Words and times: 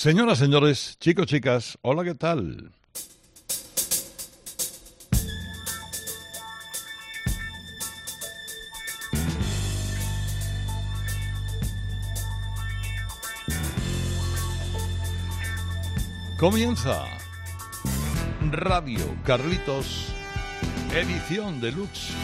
Señoras, 0.00 0.38
señores, 0.38 0.96
chicos, 0.98 1.26
chicas, 1.26 1.76
hola, 1.82 2.02
¿qué 2.02 2.14
tal? 2.14 2.72
Comienza 16.38 17.04
Radio 18.50 19.04
Carlitos, 19.26 20.14
edición 20.94 21.60
deluxe. 21.60 22.14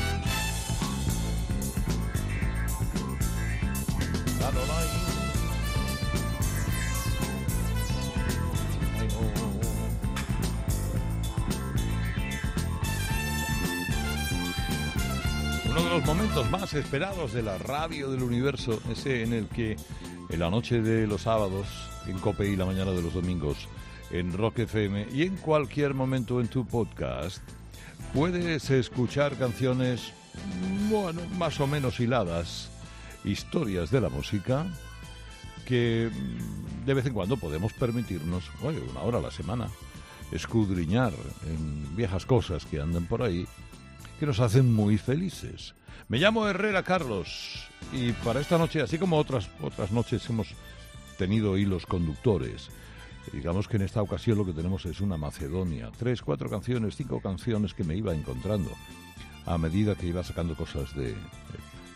Los 15.96 16.04
momentos 16.04 16.50
más 16.50 16.74
esperados 16.74 17.32
de 17.32 17.42
la 17.42 17.56
radio 17.56 18.10
del 18.10 18.22
universo, 18.22 18.78
ese 18.90 19.22
en 19.22 19.32
el 19.32 19.46
que 19.46 19.76
en 20.28 20.38
la 20.38 20.50
noche 20.50 20.82
de 20.82 21.06
los 21.06 21.22
sábados, 21.22 21.66
en 22.06 22.18
Cope 22.18 22.46
y 22.46 22.54
la 22.54 22.66
mañana 22.66 22.90
de 22.90 23.00
los 23.00 23.14
domingos, 23.14 23.66
en 24.10 24.34
Rock 24.34 24.58
FM 24.58 25.06
y 25.10 25.22
en 25.22 25.36
cualquier 25.36 25.94
momento 25.94 26.38
en 26.38 26.48
tu 26.48 26.66
podcast, 26.66 27.42
puedes 28.12 28.68
escuchar 28.68 29.38
canciones, 29.38 30.12
bueno, 30.90 31.22
más 31.38 31.60
o 31.60 31.66
menos 31.66 31.98
hiladas, 31.98 32.68
historias 33.24 33.90
de 33.90 34.02
la 34.02 34.10
música, 34.10 34.66
que 35.64 36.10
mm, 36.12 36.84
de 36.84 36.92
vez 36.94 37.06
en 37.06 37.14
cuando 37.14 37.38
podemos 37.38 37.72
permitirnos, 37.72 38.44
oye, 38.62 38.80
una 38.80 39.00
hora 39.00 39.18
a 39.18 39.22
la 39.22 39.30
semana, 39.30 39.68
escudriñar 40.30 41.14
en 41.46 41.96
viejas 41.96 42.26
cosas 42.26 42.66
que 42.66 42.82
andan 42.82 43.06
por 43.06 43.22
ahí, 43.22 43.46
que 44.20 44.26
nos 44.26 44.40
hacen 44.40 44.74
muy 44.74 44.98
felices. 44.98 45.74
Me 46.08 46.18
llamo 46.18 46.46
Herrera 46.46 46.84
Carlos 46.84 47.68
y 47.92 48.12
para 48.12 48.40
esta 48.40 48.58
noche, 48.58 48.80
así 48.80 48.96
como 48.96 49.18
otras, 49.18 49.50
otras 49.60 49.90
noches 49.90 50.28
hemos 50.30 50.54
tenido 51.18 51.58
hilos 51.58 51.84
conductores, 51.84 52.70
digamos 53.32 53.66
que 53.66 53.76
en 53.76 53.82
esta 53.82 54.02
ocasión 54.02 54.38
lo 54.38 54.46
que 54.46 54.52
tenemos 54.52 54.86
es 54.86 55.00
una 55.00 55.16
Macedonia, 55.16 55.90
tres, 55.98 56.22
cuatro 56.22 56.48
canciones, 56.48 56.94
cinco 56.94 57.20
canciones 57.20 57.74
que 57.74 57.82
me 57.82 57.96
iba 57.96 58.14
encontrando 58.14 58.70
a 59.46 59.58
medida 59.58 59.96
que 59.96 60.06
iba 60.06 60.22
sacando 60.22 60.54
cosas 60.54 60.94
de 60.94 61.12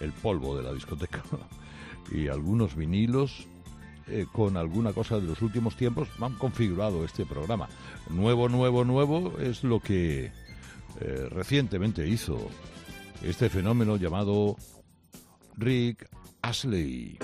el 0.00 0.12
polvo 0.12 0.56
de 0.56 0.64
la 0.64 0.72
discoteca 0.72 1.22
y 2.12 2.26
algunos 2.26 2.74
vinilos 2.74 3.46
eh, 4.08 4.26
con 4.32 4.56
alguna 4.56 4.92
cosa 4.92 5.20
de 5.20 5.26
los 5.28 5.40
últimos 5.40 5.76
tiempos 5.76 6.08
han 6.20 6.34
configurado 6.34 7.04
este 7.04 7.24
programa. 7.24 7.68
Nuevo, 8.08 8.48
nuevo, 8.48 8.84
nuevo 8.84 9.38
es 9.38 9.62
lo 9.62 9.78
que 9.78 10.32
eh, 11.00 11.28
recientemente 11.30 12.08
hizo 12.08 12.50
este 13.22 13.48
fenómeno 13.48 13.96
llamado 13.96 14.56
Rick 15.56 16.08
Ashley. 16.42 17.18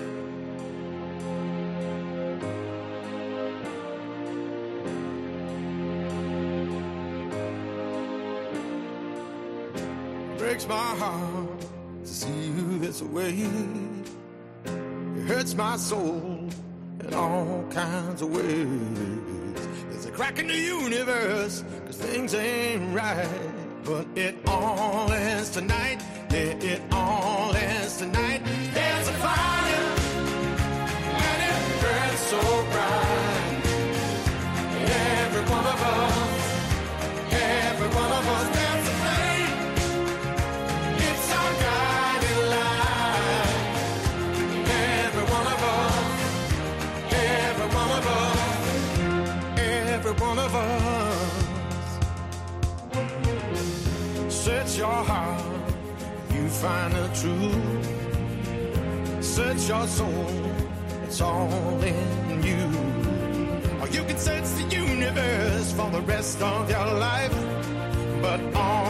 Breaks 10.38 10.68
my 10.68 10.74
heart 10.74 11.60
to 12.02 12.08
see 12.08 12.28
you 12.28 12.78
this 12.78 13.02
way. 13.02 13.48
It 14.64 15.26
hurts 15.26 15.54
my 15.54 15.76
soul 15.76 16.48
in 17.00 17.14
all 17.14 17.64
kinds 17.70 18.22
of 18.22 18.30
ways. 18.30 19.54
There's 19.90 20.06
a 20.06 20.10
crack 20.10 20.38
in 20.38 20.48
the 20.48 20.56
universe, 20.56 21.64
cause 21.86 21.96
things 21.96 22.34
ain't 22.34 22.94
right. 22.94 23.45
But 23.86 24.06
it 24.16 24.34
all 24.48 25.12
ends 25.12 25.50
tonight. 25.50 26.02
Yeah, 26.32 26.58
it 26.72 26.82
all 26.90 27.54
ends 27.54 27.98
tonight. 27.98 28.35
Search 54.76 54.84
your 54.84 55.04
heart, 55.04 55.42
you 56.34 56.48
find 56.48 56.92
the 56.92 57.08
truth. 57.20 57.86
Search 59.24 59.68
your 59.68 59.86
soul, 59.86 60.26
it's 61.02 61.18
all 61.22 61.82
in 61.82 62.42
you. 62.42 62.60
Or 63.80 63.88
you 63.88 64.04
can 64.04 64.18
search 64.18 64.44
the 64.58 64.64
universe 64.76 65.72
for 65.72 65.88
the 65.90 66.02
rest 66.02 66.42
of 66.42 66.68
your 66.68 66.92
life. 66.92 67.32
But 68.20 68.40
all 68.54 68.85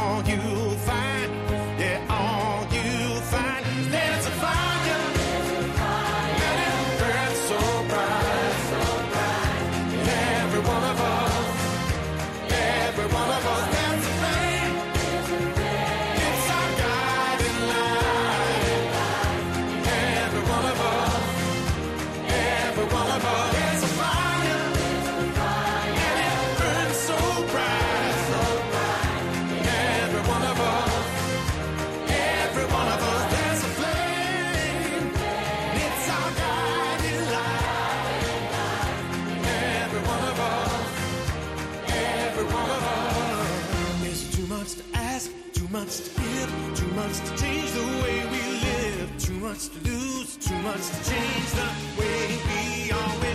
much 45.80 45.96
to 45.98 46.20
give, 46.20 46.72
too 46.74 46.86
much 46.94 47.16
to 47.20 47.36
change 47.36 47.70
the 47.72 47.86
way 48.02 48.18
we 48.32 48.42
live, 48.66 49.10
too 49.18 49.34
much 49.34 49.68
to 49.68 49.78
lose, 49.84 50.36
too 50.36 50.58
much 50.60 50.84
to 50.88 51.10
change 51.10 51.50
the 51.60 51.68
way 52.00 52.38
we 52.48 52.92
always 52.92 53.25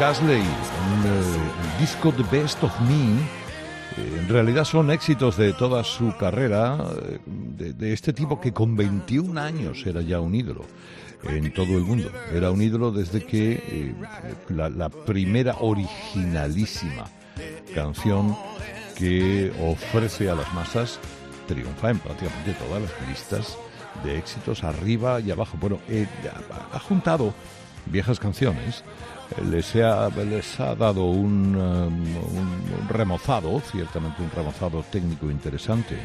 Bueno, 0.00 0.32
eh, 0.32 0.40
eh, 0.40 1.78
disco 1.78 2.10
The 2.10 2.22
Best 2.34 2.64
of 2.64 2.72
Me 2.80 3.20
En 4.18 4.28
realidad 4.30 4.64
son 4.64 4.90
éxitos 4.90 5.36
de 5.36 5.52
toda 5.52 5.84
su 5.84 6.16
carrera, 6.16 6.78
eh, 7.02 7.18
de, 7.76 7.92
este 7.92 8.14
tipo 8.14 8.40
que 8.40 8.50
con 8.50 8.76
21 8.76 9.38
años 9.38 9.84
era 9.84 10.00
ya 10.00 10.18
un 10.20 10.34
ídolo 10.34 10.64
en 11.24 11.52
todo 11.52 11.76
el 11.76 11.82
mundo. 11.82 12.10
Era 12.32 12.50
un 12.50 12.62
ídolo 12.62 12.92
desde 12.92 13.26
que 13.26 13.52
eh, 13.52 13.94
la, 14.48 14.88
primera 14.88 15.56
originalísima 15.60 17.04
canción 17.74 18.34
que 18.96 19.52
ofrece 19.60 20.30
a 20.30 20.34
las 20.34 20.50
masas 20.54 20.98
triunfa 21.46 21.90
en 21.90 21.98
prácticamente 21.98 22.54
todas 22.54 22.80
las 22.80 22.92
listas 23.06 23.58
de 24.02 24.16
éxitos 24.16 24.64
arriba 24.64 25.20
y 25.20 25.30
abajo. 25.30 25.58
Bueno, 25.60 25.78
eh, 25.88 26.06
ha, 26.72 26.78
juntado 26.78 27.34
viejas 27.86 28.18
canciones, 28.18 28.78
eh, 28.80 28.82
les 29.50 29.76
ha, 29.76 30.08
les 30.10 30.60
ha 30.60 30.74
dado 30.74 31.04
un, 31.04 31.54
um, 31.54 32.16
un 32.16 32.88
remozado, 32.88 33.60
ciertamente 33.60 34.22
un 34.22 34.30
remozado 34.30 34.82
técnico 34.90 35.30
interesante, 35.30 35.96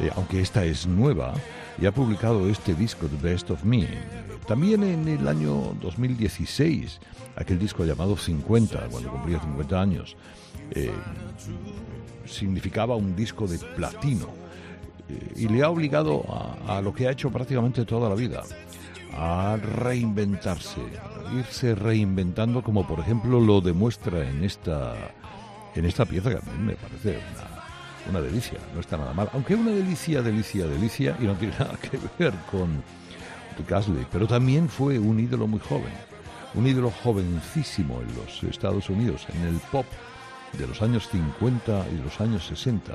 eh, 0.00 0.10
aunque 0.16 0.40
esta 0.40 0.64
es 0.64 0.86
nueva, 0.86 1.34
y 1.80 1.86
ha 1.86 1.92
publicado 1.92 2.48
este 2.48 2.74
disco, 2.74 3.06
The 3.06 3.28
Best 3.28 3.50
of 3.50 3.64
Me. 3.64 3.86
También 4.46 4.82
en 4.82 5.06
el 5.06 5.28
año 5.28 5.74
2016, 5.80 7.00
aquel 7.36 7.58
disco 7.58 7.84
llamado 7.84 8.16
50, 8.16 8.88
cuando 8.90 9.10
cumplía 9.10 9.40
50 9.40 9.80
años, 9.80 10.16
eh, 10.70 10.90
significaba 12.24 12.96
un 12.96 13.14
disco 13.14 13.46
de 13.46 13.58
platino. 13.58 14.28
Eh, 15.08 15.32
y 15.36 15.48
le 15.48 15.62
ha 15.62 15.70
obligado 15.70 16.24
a, 16.66 16.78
a 16.78 16.82
lo 16.82 16.92
que 16.92 17.06
ha 17.08 17.12
hecho 17.12 17.30
prácticamente 17.30 17.84
toda 17.84 18.08
la 18.08 18.14
vida, 18.14 18.42
a 19.20 19.56
reinventarse, 19.56 20.80
irse 21.36 21.74
reinventando 21.74 22.62
como 22.62 22.86
por 22.86 23.00
ejemplo 23.00 23.40
lo 23.40 23.60
demuestra 23.60 24.28
en 24.28 24.44
esta, 24.44 24.94
en 25.74 25.84
esta 25.84 26.04
pieza 26.04 26.30
que 26.30 26.36
a 26.36 26.52
mí 26.52 26.64
me 26.64 26.74
parece 26.74 27.18
una, 27.32 28.10
una 28.10 28.20
delicia, 28.20 28.58
no 28.74 28.80
está 28.80 28.96
nada 28.96 29.12
mal, 29.12 29.28
aunque 29.32 29.56
una 29.56 29.72
delicia, 29.72 30.22
delicia, 30.22 30.66
delicia 30.66 31.16
y 31.20 31.24
no 31.24 31.34
tiene 31.34 31.54
nada 31.58 31.76
que 31.76 31.98
ver 32.18 32.32
con 32.50 32.82
Rick 33.58 34.06
pero 34.12 34.28
también 34.28 34.68
fue 34.68 35.00
un 35.00 35.18
ídolo 35.18 35.48
muy 35.48 35.58
joven, 35.58 35.92
un 36.54 36.66
ídolo 36.66 36.92
jovencísimo 37.02 38.00
en 38.00 38.14
los 38.14 38.44
Estados 38.44 38.88
Unidos, 38.88 39.26
en 39.34 39.48
el 39.48 39.56
pop 39.72 39.86
de 40.56 40.66
los 40.66 40.80
años 40.80 41.08
50 41.10 41.86
y 41.92 42.02
los 42.04 42.20
años 42.20 42.46
60, 42.46 42.94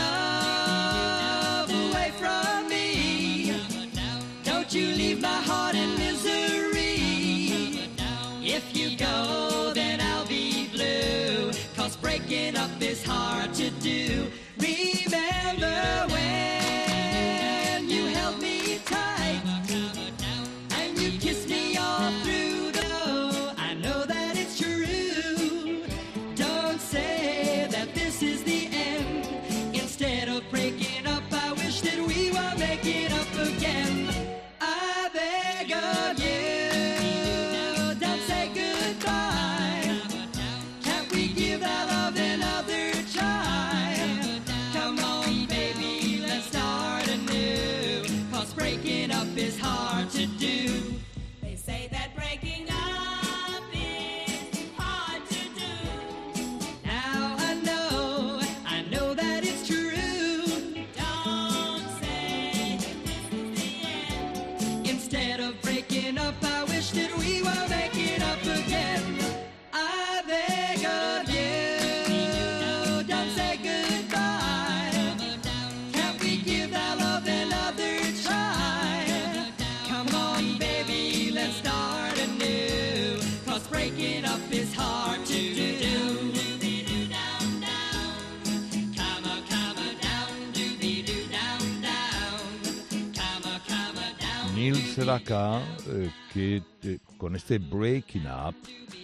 Neil 94.91 95.05
Sedaka, 95.05 95.61
eh, 95.87 96.11
que 96.33 96.61
eh, 96.83 96.99
con 97.17 97.35
este 97.35 97.59
Breaking 97.59 98.27
Up, 98.27 98.55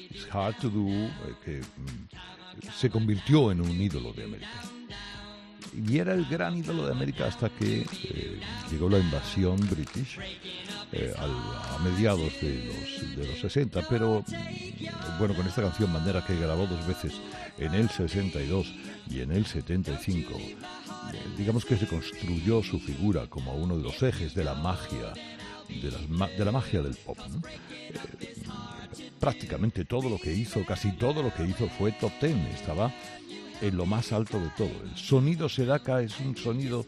It's 0.09 0.27
Hard 0.31 0.57
to 0.57 0.69
Do, 0.69 0.89
eh, 0.89 1.11
que 1.43 1.61
mm, 1.61 2.71
se 2.77 2.89
convirtió 2.89 3.51
en 3.51 3.61
un 3.61 3.69
ídolo 3.69 4.11
de 4.13 4.25
América. 4.25 4.61
Y 5.73 5.99
era 5.99 6.13
el 6.13 6.25
gran 6.25 6.57
ídolo 6.57 6.85
de 6.85 6.91
América 6.91 7.27
hasta 7.27 7.49
que 7.49 7.85
llegó 8.71 8.89
la 8.89 8.99
invasión 8.99 9.57
british 9.69 10.17
a 11.17 11.77
mediados 11.83 12.33
de 12.41 12.65
los, 12.65 13.17
de 13.17 13.27
los 13.27 13.39
60. 13.39 13.81
Pero 13.87 14.23
mm, 14.27 15.19
bueno, 15.19 15.35
con 15.35 15.47
esta 15.47 15.61
canción 15.61 15.93
Bandera 15.93 16.25
que 16.25 16.35
grabó 16.35 16.67
dos 16.67 16.85
veces 16.87 17.13
en 17.57 17.73
el 17.75 17.89
62 17.89 18.73
y 19.09 19.21
en 19.21 19.31
el 19.31 19.45
75, 19.45 20.33
eh, 20.37 20.57
digamos 21.37 21.65
que 21.65 21.77
se 21.77 21.87
construyó 21.87 22.63
su 22.63 22.79
figura 22.79 23.27
como 23.27 23.53
uno 23.55 23.77
de 23.77 23.83
los 23.83 24.01
ejes 24.03 24.33
de 24.35 24.43
la 24.43 24.53
magia 24.55 25.13
de, 25.69 26.45
la 26.45 26.51
magia 26.51 26.81
del 26.81 26.95
pop. 26.95 27.17
Eh, 28.19 28.35
prácticamente 29.19 29.85
todo 29.85 30.09
lo 30.09 30.17
que 30.17 30.33
hizo, 30.33 30.65
casi 30.65 30.91
todo 30.93 31.23
lo 31.23 31.33
que 31.33 31.43
hizo 31.43 31.67
fue 31.69 31.91
top 31.93 32.11
ten, 32.19 32.37
estaba 32.47 32.93
en 33.61 33.77
lo 33.77 33.85
más 33.85 34.11
alto 34.11 34.39
de 34.39 34.49
todo. 34.57 34.71
El 34.83 34.95
sonido 34.95 35.49
Sedaka 35.49 36.01
es 36.01 36.19
un 36.19 36.35
sonido 36.37 36.85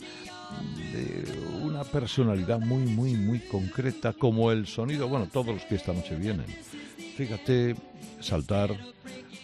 de 0.94 1.24
una 1.62 1.84
personalidad 1.84 2.60
muy, 2.60 2.84
muy, 2.84 3.14
muy 3.14 3.40
concreta, 3.40 4.14
como 4.14 4.52
el 4.52 4.68
sonido, 4.68 5.08
bueno, 5.08 5.28
todos 5.32 5.48
los 5.48 5.64
que 5.64 5.76
esta 5.76 5.94
noche 5.94 6.16
vienen. 6.16 6.48
Fíjate, 7.16 7.76
saltar 8.20 8.76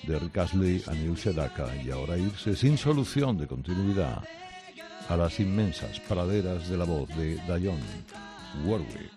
de 0.04 0.20
Rick 0.20 0.38
Astley 0.38 0.84
a 0.88 0.92
Neil 0.92 1.18
Sedaka 1.18 1.76
y 1.84 1.90
ahora 1.92 2.18
irse 2.18 2.56
sin 2.56 2.78
solución 2.78 3.38
de 3.38 3.48
continuidad 3.48 4.24
a 5.10 5.18
las 5.18 5.40
inmensas 5.40 6.00
praderas 6.00 6.70
de 6.70 6.78
la 6.78 6.86
voz 6.86 7.08
de 7.10 7.36
Dionne 7.48 7.84
Warwick. 8.66 9.15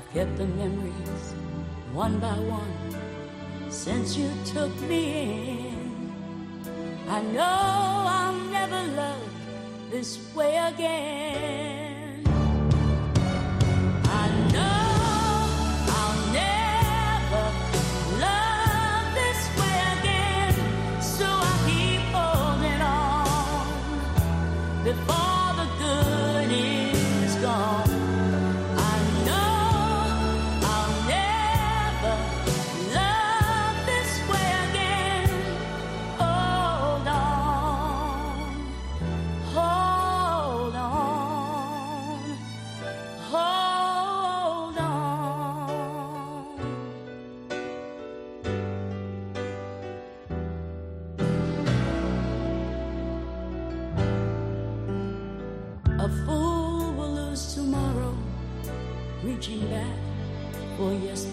I've 0.00 0.14
kept 0.14 0.38
the 0.38 0.46
memories 0.46 1.34
one 1.92 2.18
by 2.20 2.32
one 2.32 3.70
since 3.70 4.16
you 4.16 4.30
took 4.46 4.74
me 4.88 5.68
in. 5.68 6.12
I 7.06 7.20
know 7.20 7.42
I'll 8.16 8.40
never 8.50 8.82
love 8.94 9.30
this 9.90 10.18
way 10.34 10.56
again. 10.56 11.69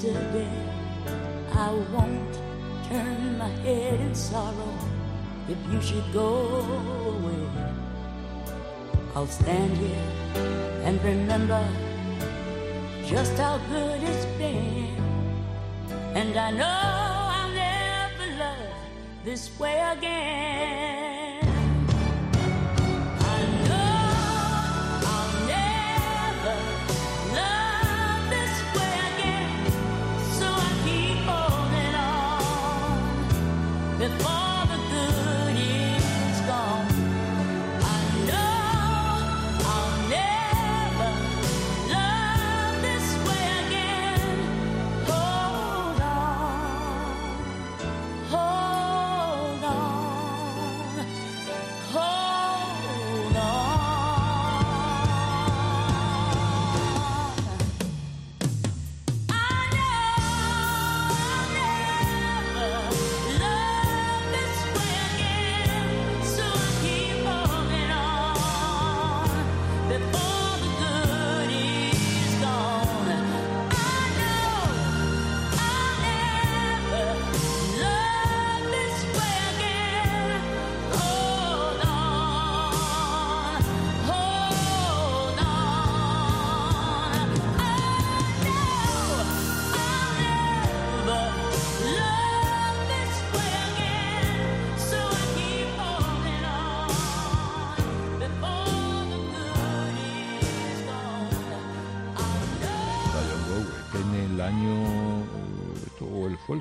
I 0.10 1.72
won't 1.92 2.34
turn 2.88 3.38
my 3.38 3.50
head 3.66 4.00
in 4.00 4.16
sorrow 4.16 4.74
if 5.50 5.58
you 5.72 5.82
should 5.82 6.14
go 6.14 6.62
away. 7.14 7.48
I'll 9.16 9.28
stand 9.28 9.76
here 9.78 10.08
and 10.86 11.04
remember 11.04 11.62
just 13.06 13.38
how 13.38 13.58
good 13.70 14.02
it's 14.04 14.26
been. 14.38 14.96
And 16.16 16.38
I 16.38 16.52
know 16.52 16.66
I'll 16.66 17.52
never 17.52 18.28
love 18.40 18.76
this 19.26 19.50
way 19.60 19.80
again. 19.98 20.97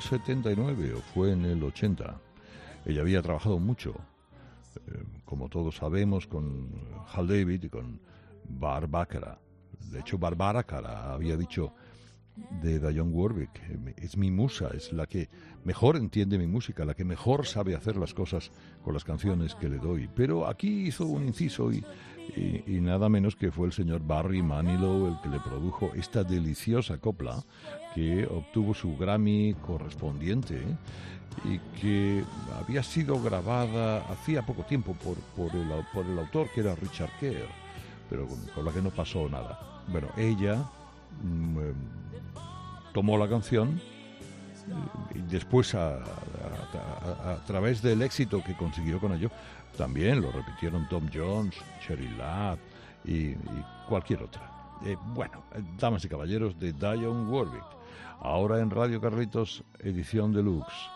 79 0.06 0.94
o 0.94 1.00
fue 1.00 1.32
en 1.32 1.44
el 1.44 1.62
80. 1.62 2.18
Ella 2.84 3.00
había 3.00 3.22
trabajado 3.22 3.58
mucho, 3.58 3.94
eh, 4.86 5.02
como 5.25 5.48
todos 5.48 5.76
sabemos, 5.76 6.26
con 6.26 6.68
Hal 7.12 7.26
David 7.28 7.64
y 7.64 7.68
con 7.68 8.00
Bar 8.48 8.86
Baccarat. 8.88 9.38
De 9.90 10.00
hecho, 10.00 10.18
Bar 10.18 10.36
Baccarat 10.36 11.06
había 11.12 11.36
dicho 11.36 11.72
de 12.62 12.78
Diane 12.78 13.10
Warwick, 13.10 13.62
es 13.96 14.16
mi 14.18 14.30
musa, 14.30 14.68
es 14.75 14.92
la 14.92 15.06
que 15.06 15.30
mejor 15.64 15.96
entiende 15.96 16.36
mi 16.36 16.46
música, 16.46 16.84
la 16.84 16.92
que 16.94 17.04
mejor 17.04 17.46
sabe 17.46 17.75
hacer 17.75 17.96
las 17.96 18.12
cosas 18.12 18.50
con 18.84 18.92
las 18.92 19.04
canciones 19.04 19.54
que 19.54 19.70
le 19.70 19.78
doy. 19.78 20.06
Pero 20.14 20.46
aquí 20.46 20.86
hizo 20.88 21.06
un 21.06 21.26
inciso 21.26 21.72
y, 21.72 21.82
y- 22.36 22.62
y 22.66 22.80
nada 22.82 23.08
menos 23.08 23.36
que 23.36 23.50
fue 23.50 23.66
el 23.68 23.72
señor 23.72 24.02
Barry 24.06 24.42
Manilow 24.42 25.06
el 25.08 25.20
que 25.22 25.30
le 25.30 25.40
produjo 25.40 25.92
esta 25.94 26.25
deliciosa 26.25 26.98
copla 26.98 27.42
que 27.96 28.26
obtuvo 28.26 28.74
su 28.74 28.94
Grammy 28.98 29.54
correspondiente 29.66 30.56
¿eh? 30.56 30.76
y 31.46 31.58
que 31.80 32.24
había 32.58 32.82
sido 32.82 33.22
grabada 33.22 34.04
hacía 34.10 34.42
poco 34.42 34.64
tiempo 34.64 34.94
por, 34.94 35.16
el, 35.54 35.66
por 35.94 36.04
el 36.04 36.18
autor 36.18 36.50
que 36.54 36.60
era 36.60 36.74
Richard 36.74 37.10
Kerr, 37.18 37.48
pero 38.10 38.26
con, 38.54 38.64
la 38.64 38.70
que 38.70 38.82
no 38.82 38.90
pasó 38.90 39.30
nada. 39.30 39.82
Bueno, 39.88 40.08
ella 40.18 40.56
mm, 41.22 41.58
eh, 41.58 41.72
tomó 42.92 43.16
la 43.16 43.28
canción 43.28 43.80
y 45.14 45.20
después 45.30 45.74
a, 45.74 46.00
través 47.46 47.80
del 47.80 48.02
éxito 48.02 48.42
que 48.44 48.54
consiguió 48.54 49.00
con 49.00 49.12
ello, 49.12 49.30
también 49.78 50.20
lo 50.20 50.30
repitieron 50.32 50.86
Tom 50.88 51.08
Jones, 51.12 51.54
Cherry 51.80 52.08
Ladd 52.16 52.58
y, 53.04 53.34
cualquier 53.88 54.22
otra. 54.24 54.50
Eh, 54.84 54.96
bueno, 55.14 55.44
eh, 55.54 55.62
damas 55.78 56.04
y 56.04 56.08
caballeros 56.08 56.58
de 56.58 56.72
Diane 56.72 57.06
Warwick, 57.06 57.75
ahora 58.26 58.61
en 58.61 58.71
Radio 58.71 59.00
Carlitos, 59.00 59.62
edición 59.78 60.33
deluxe, 60.33 60.90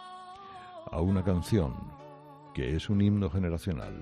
a 0.90 1.00
una 1.00 1.22
canción 1.22 1.74
que 2.52 2.74
es 2.74 2.90
un 2.90 3.00
himno 3.00 3.30
generacional. 3.30 3.94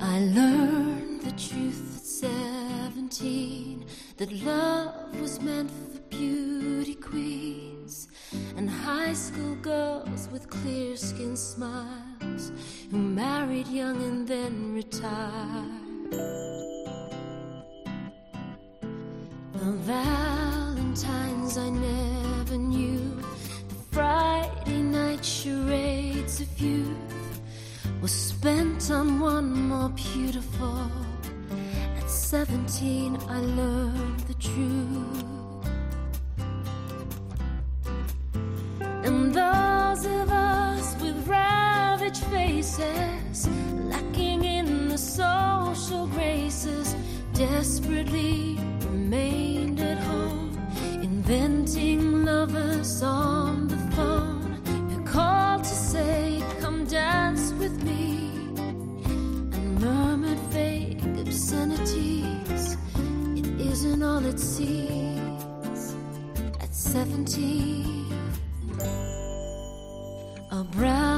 I 0.00 0.18
learned 0.34 1.22
the 1.22 1.30
truth 1.30 1.96
at 1.96 2.04
seventeen 2.04 3.86
that 4.16 4.32
love 4.44 5.20
was 5.20 5.40
meant 5.40 5.70
for 5.70 6.00
beauty 6.10 6.96
queens 6.96 8.08
and 8.56 8.68
high 8.68 9.14
school 9.14 9.54
girls 9.62 10.28
with 10.32 10.48
clear 10.50 10.96
skin 10.96 11.36
smiles 11.36 12.50
who 12.92 12.98
married 12.98 13.66
young 13.68 14.02
and 14.02 14.28
then 14.28 14.74
retired. 14.74 16.10
The 19.54 19.72
Valentines 19.94 21.56
I 21.56 21.70
never 21.70 22.58
knew, 22.58 23.16
the 23.68 23.74
Friday 23.92 24.82
night 24.82 25.24
charades 25.24 26.42
of 26.42 26.60
youth 26.60 27.40
was 28.02 28.12
spent 28.12 28.90
on 28.90 29.20
one 29.20 29.68
more 29.68 29.88
beautiful. 29.88 30.86
At 31.96 32.10
17, 32.10 33.16
I 33.26 33.40
learned 33.40 34.20
the 34.20 34.34
truth. 34.34 35.24
And 39.06 39.32
those 39.32 40.04
of 40.04 40.30
us 40.30 40.41
ravaged 42.12 42.24
faces, 42.26 43.48
lacking 43.88 44.44
in 44.44 44.88
the 44.88 44.98
social 44.98 46.06
graces, 46.08 46.94
desperately 47.32 48.58
remained 48.90 49.80
at 49.80 49.98
home, 49.98 50.50
inventing 51.02 52.24
lovers 52.24 53.02
on 53.02 53.68
the 53.68 53.76
phone 53.96 54.60
who 54.90 55.02
called 55.04 55.64
to 55.64 55.70
say, 55.70 56.42
Come 56.60 56.84
dance 56.84 57.52
with 57.52 57.82
me, 57.82 58.30
and 58.56 59.80
murmured 59.80 60.38
vague 60.50 61.02
obscenities. 61.18 62.76
It 63.36 63.46
isn't 63.60 64.02
all 64.02 64.24
it 64.26 64.38
seems 64.38 65.96
at 66.60 66.74
17. 66.74 67.92
A 70.50 70.64
brown 70.64 71.11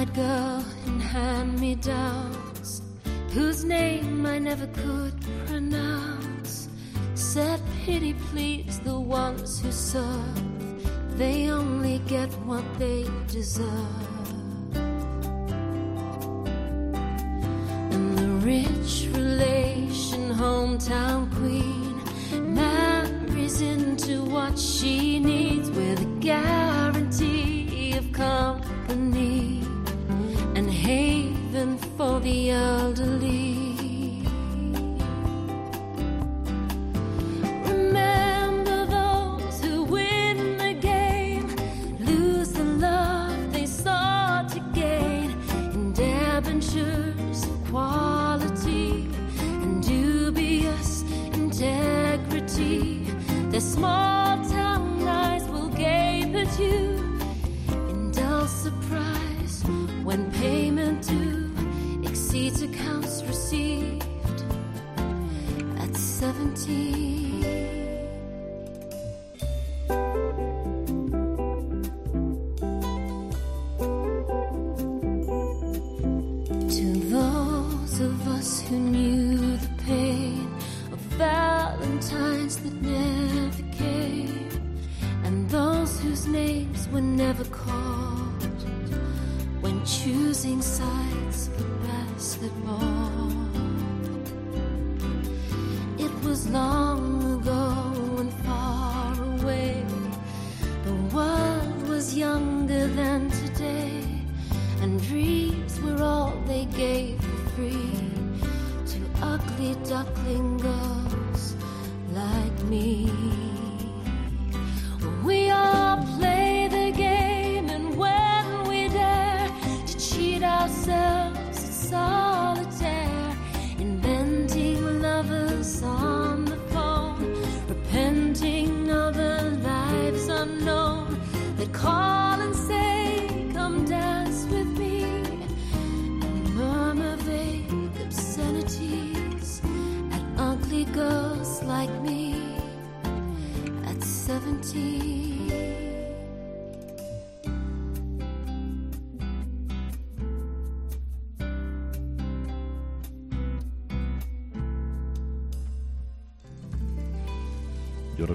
eyed 0.00 0.14
girl 0.14 0.64
in 0.86 0.98
hand 0.98 1.60
me 1.60 1.74
downs, 1.74 2.80
whose 3.32 3.64
name 3.64 4.24
I 4.24 4.38
never 4.38 4.66
could 4.68 5.14
pronounce, 5.46 6.68
said, 7.14 7.60
Pity 7.84 8.14
please 8.30 8.80
the 8.80 8.98
ones 8.98 9.60
who 9.60 9.70
serve, 9.70 11.18
they 11.18 11.50
only 11.50 11.98
get 12.06 12.30
what 12.48 12.64
they 12.78 13.06
deserve. 13.28 14.28
And 17.92 18.16
the 18.16 18.28
rich 18.52 19.08
relation, 19.12 20.32
hometown 20.32 21.30
queen, 21.36 22.54
marries 22.54 23.60
into 23.60 24.24
what 24.24 24.58
she 24.58 25.18
needs 25.18 25.68
with 25.70 26.00
a 26.00 26.10
guarantee 26.20 27.98
of 27.98 28.10
company 28.12 29.59
haven 30.90 31.78
for 31.96 32.18
the 32.18 32.50
elderly. 32.50 33.59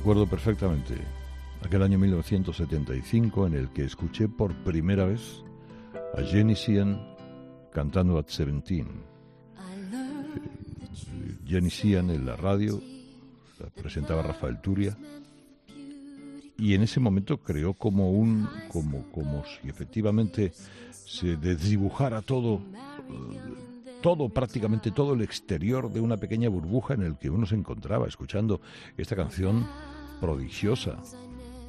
Recuerdo 0.06 0.28
perfectamente 0.28 0.94
aquel 1.64 1.82
año 1.82 1.98
1975 1.98 3.48
en 3.48 3.56
el 3.56 3.70
que 3.70 3.86
escuché 3.86 4.30
por 4.30 4.54
primera 4.64 5.04
vez 5.04 5.44
a 6.16 6.22
Jenny 6.22 6.54
Cian 6.56 7.02
cantando 7.74 8.20
at 8.20 8.28
17. 8.28 8.82
I 8.82 9.92
learned 9.92 10.32
the 10.80 10.88
truth 10.90 11.48
Jenny 11.48 11.72
Cian 11.72 12.12
en 12.12 12.24
la 12.24 12.36
radio, 12.36 12.80
la 13.60 13.66
presentaba 13.72 14.22
Rafael 14.22 14.62
Turia, 14.62 14.96
y 16.56 16.76
en 16.76 16.84
ese 16.84 17.00
momento 17.00 17.40
creó 17.40 17.74
como 17.74 18.12
un, 18.12 18.48
como, 18.68 19.12
como 19.12 19.44
si 19.44 19.68
efectivamente 19.68 20.54
se 20.92 21.36
desdibujara 21.36 22.22
todo, 22.22 22.58
eh, 22.58 23.40
todo, 24.04 24.30
prácticamente 24.30 24.92
todo 24.92 25.16
el 25.16 25.24
exterior 25.24 25.92
de 25.92 26.00
una 26.00 26.18
pequeña 26.18 26.48
burbuja 26.48 26.94
en 26.94 27.02
el 27.02 27.18
que 27.18 27.32
uno 27.32 27.48
se 27.48 27.56
encontraba 27.56 28.08
escuchando 28.08 28.62
esta 28.98 29.16
canción 29.16 29.66
prodigiosa, 30.20 30.98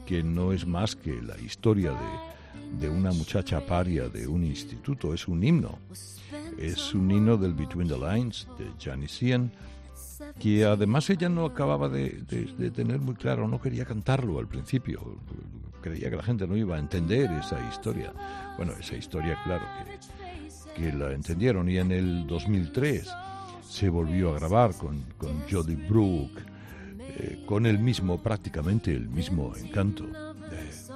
que 0.06 0.22
no 0.22 0.52
es 0.52 0.66
más 0.66 0.94
que 0.96 1.20
la 1.22 1.38
historia 1.40 1.90
de, 1.92 2.86
de 2.86 2.88
una 2.88 3.12
muchacha 3.12 3.64
paria 3.66 4.08
de 4.08 4.26
un 4.26 4.44
instituto, 4.44 5.12
es 5.14 5.26
un 5.28 5.42
himno. 5.42 5.78
Es 6.58 6.94
un 6.94 7.10
himno 7.10 7.36
del 7.36 7.54
Between 7.54 7.88
the 7.88 7.98
Lines 7.98 8.46
de 8.58 8.66
Janis 8.82 9.12
Cian, 9.18 9.52
que 10.38 10.64
además 10.64 11.08
ella 11.10 11.28
no 11.28 11.44
acababa 11.44 11.88
de, 11.88 12.22
de- 12.56 12.70
tener 12.70 12.98
muy 13.00 13.14
claro, 13.14 13.46
no 13.48 13.60
quería 13.60 13.84
cantarlo 13.84 14.38
al 14.38 14.48
principio, 14.48 15.18
creía 15.82 16.08
que 16.10 16.16
la 16.16 16.22
gente 16.22 16.46
no 16.46 16.56
iba 16.56 16.76
a 16.76 16.78
entender 16.78 17.30
esa 17.32 17.58
historia. 17.68 18.12
Bueno, 18.56 18.72
esa 18.80 18.96
historia, 18.96 19.38
claro, 19.44 19.64
que, 20.74 20.82
que 20.82 20.92
la 20.92 21.12
entendieron 21.12 21.68
y 21.68 21.76
en 21.78 21.92
el 21.92 22.26
2003 22.26 23.08
se 23.68 23.88
volvió 23.88 24.30
a 24.34 24.38
grabar 24.38 24.74
con, 24.74 25.02
con 25.18 25.42
Jodie 25.50 25.76
Brooke, 25.76 26.40
con 27.46 27.66
el 27.66 27.78
mismo, 27.78 28.22
prácticamente 28.22 28.92
el 28.92 29.08
mismo 29.08 29.52
encanto. 29.56 30.04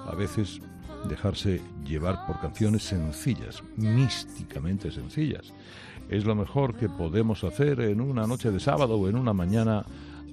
A 0.07 0.15
veces 0.15 0.61
dejarse 1.09 1.61
llevar 1.85 2.27
por 2.27 2.41
canciones 2.41 2.83
sencillas, 2.83 3.63
místicamente 3.77 4.91
sencillas. 4.91 5.53
Es 6.09 6.25
lo 6.25 6.35
mejor 6.35 6.75
que 6.75 6.89
podemos 6.89 7.45
hacer 7.45 7.81
en 7.81 8.01
una 8.01 8.27
noche 8.27 8.51
de 8.51 8.61
sábado 8.61 8.97
o 8.97 9.09
en 9.09 9.17
una 9.17 9.33
mañana 9.33 9.85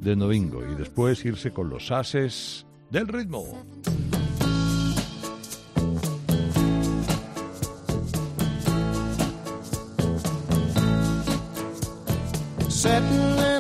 de 0.02 0.16
domingo 0.16 0.64
y 0.70 0.76
después 0.76 1.24
irse 1.26 1.52
con 1.52 1.70
los 1.70 1.92
ases 1.92 2.66
del 2.90 3.08
ritmo. 3.08 3.46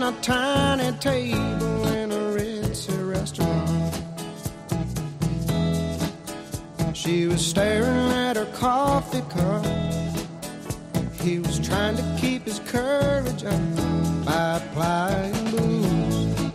A 0.07 0.13
tiny 0.21 0.93
table 1.01 1.96
restaurant. 3.27 3.93
She 6.93 7.27
was 7.27 7.45
staring 7.45 8.11
at 8.11 8.37
her 8.37 8.45
coffee 8.53 9.21
cup. 9.29 9.65
He 11.21 11.39
was 11.39 11.59
trying 11.59 11.97
to 11.97 12.17
keep 12.19 12.45
his 12.45 12.59
courage 12.59 13.43
up 13.43 14.25
by 14.25 14.61
applying 14.61 15.51
booze. 15.51 16.51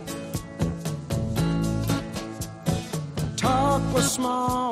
Talk 3.37 3.81
was 3.93 4.11
small 4.11 4.62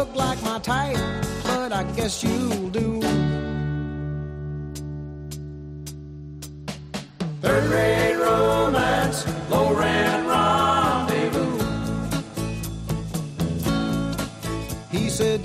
look 0.00 0.16
like 0.16 0.42
my 0.42 0.58
type, 0.60 0.96
but 1.44 1.72
I 1.72 1.82
guess 1.94 2.24
you'll 2.24 2.70
do. 2.70 3.02
Third 7.42 7.64
rate 7.74 8.16
romance, 8.16 9.18
low 9.50 9.74
rent 9.74 10.26
rendezvous. 10.26 11.58
He 14.90 15.10
said, 15.10 15.40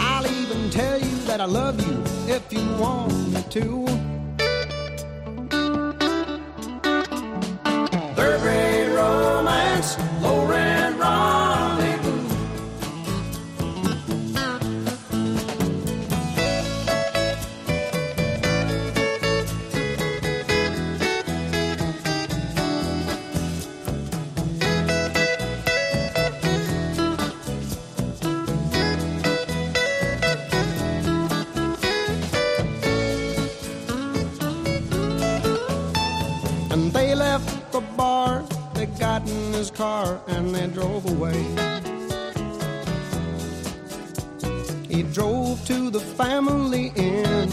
I'll 0.00 0.26
even 0.26 0.70
tell 0.70 0.98
you 0.98 1.16
that 1.28 1.40
I 1.40 1.44
love 1.44 1.76
you 1.86 2.02
if 2.26 2.52
you 2.52 2.66
want 2.78 3.12
me 3.32 3.42
to. 3.50 4.11
And 40.32 40.54
they 40.54 40.66
drove 40.68 41.04
away. 41.14 41.40
He 44.88 45.02
drove 45.04 45.64
to 45.66 45.90
the 45.90 46.00
family 46.00 46.92
inn. 46.96 47.48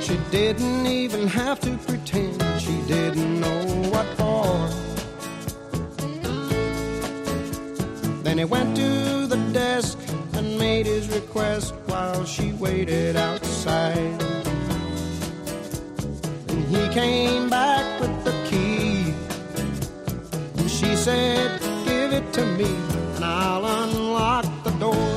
She 0.00 0.16
didn't 0.30 0.86
even 0.86 1.26
have 1.26 1.58
to 1.60 1.76
pretend 1.78 2.42
she 2.60 2.76
didn't 2.82 3.40
know 3.40 3.62
what 3.92 4.06
for. 4.18 4.46
Then 8.22 8.38
he 8.38 8.44
went 8.44 8.76
to 8.76 9.26
the 9.26 9.36
desk 9.52 9.98
and 10.34 10.58
made 10.58 10.86
his 10.86 11.08
request 11.08 11.74
while 11.86 12.24
she 12.24 12.52
waited 12.52 13.16
outside. 13.16 14.22
And 16.48 16.64
he 16.74 16.88
came 16.92 17.48
back 17.48 18.00
with 18.00 18.24
the 18.24 18.35
said, 21.06 21.60
Give 21.84 22.12
it 22.12 22.32
to 22.32 22.44
me, 22.58 22.64
and 23.14 23.24
I'll 23.24 23.64
unlock 23.64 24.44
the 24.64 24.72
door. 24.84 25.08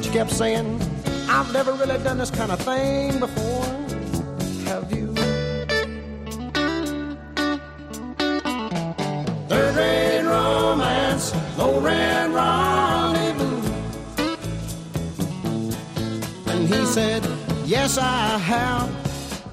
She 0.00 0.10
kept 0.10 0.30
saying, 0.30 0.80
I've 1.28 1.52
never 1.52 1.72
really 1.72 1.98
done 2.04 2.18
this 2.18 2.30
kind 2.30 2.52
of 2.52 2.60
thing 2.60 3.18
before. 3.18 3.64
Have 4.70 4.92
you? 4.96 5.08
Third 9.48 9.74
rate 9.74 10.22
romance, 10.22 11.34
low 11.58 11.80
rent 11.80 12.32
rendezvous. 12.32 13.72
And 16.46 16.60
he 16.72 16.86
said, 16.86 17.26
Yes, 17.64 17.98
I 17.98 18.38
have, 18.38 18.88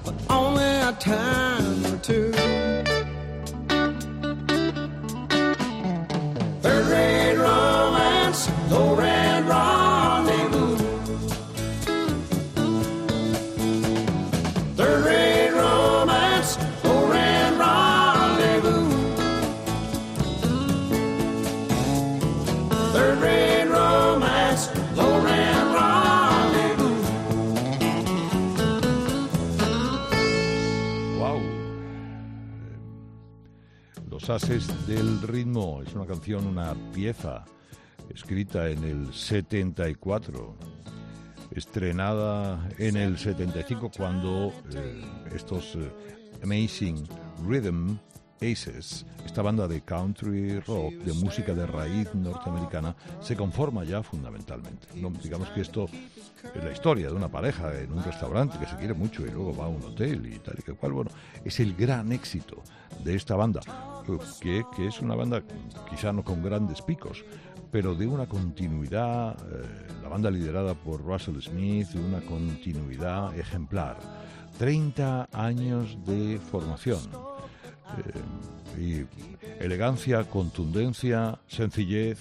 but 0.04 0.14
only 0.30 0.62
a 0.62 0.92
time 0.92 1.86
or 1.86 1.98
two. 1.98 2.47
Ases 34.30 34.86
del 34.86 35.22
Ritmo 35.22 35.80
es 35.82 35.94
una 35.94 36.04
canción, 36.04 36.46
una 36.46 36.74
pieza 36.92 37.46
escrita 38.14 38.68
en 38.68 38.84
el 38.84 39.14
74, 39.14 40.54
estrenada 41.52 42.68
en 42.76 42.98
el 42.98 43.16
75 43.16 43.90
cuando 43.96 44.52
eh, 44.74 45.02
estos 45.34 45.76
eh, 45.76 45.90
Amazing 46.42 47.08
Rhythm 47.46 47.98
Aces, 48.40 49.04
esta 49.24 49.42
banda 49.42 49.66
de 49.66 49.80
country 49.80 50.60
rock, 50.60 50.92
de 50.92 51.12
música 51.14 51.54
de 51.54 51.66
raíz 51.66 52.14
norteamericana, 52.14 52.94
se 53.20 53.34
conforma 53.34 53.82
ya 53.84 54.02
fundamentalmente. 54.02 54.88
No, 54.94 55.10
digamos 55.10 55.48
que 55.50 55.62
esto 55.62 55.86
es 56.54 56.62
la 56.62 56.70
historia 56.70 57.08
de 57.08 57.14
una 57.14 57.28
pareja 57.28 57.76
en 57.76 57.92
un 57.92 58.02
restaurante 58.04 58.58
que 58.58 58.66
se 58.66 58.76
quiere 58.76 58.94
mucho 58.94 59.26
y 59.26 59.30
luego 59.30 59.56
va 59.56 59.64
a 59.64 59.68
un 59.68 59.82
hotel 59.82 60.24
y 60.26 60.38
tal 60.38 60.54
y 60.58 60.62
que 60.62 60.74
cual. 60.74 60.92
Bueno, 60.92 61.10
es 61.44 61.58
el 61.58 61.74
gran 61.74 62.12
éxito 62.12 62.62
de 63.02 63.16
esta 63.16 63.34
banda, 63.34 63.60
que, 64.40 64.64
es 64.78 65.00
una 65.00 65.14
banda 65.14 65.42
quizá 65.90 66.12
no 66.12 66.24
con 66.24 66.42
grandes 66.42 66.80
picos, 66.80 67.24
pero 67.70 67.94
de 67.94 68.06
una 68.06 68.26
continuidad, 68.26 69.36
eh, 69.52 69.86
la 70.02 70.08
banda 70.08 70.30
liderada 70.30 70.74
por 70.74 71.02
Russell 71.02 71.40
Smith, 71.40 71.88
de 71.88 72.00
una 72.00 72.20
continuidad 72.20 73.36
ejemplar. 73.38 73.98
30 74.58 75.28
años 75.32 75.98
de 76.06 76.40
formación. 76.50 77.00
Eh, 77.98 78.80
y 78.80 79.62
elegancia, 79.62 80.24
contundencia, 80.24 81.38
sencillez, 81.46 82.18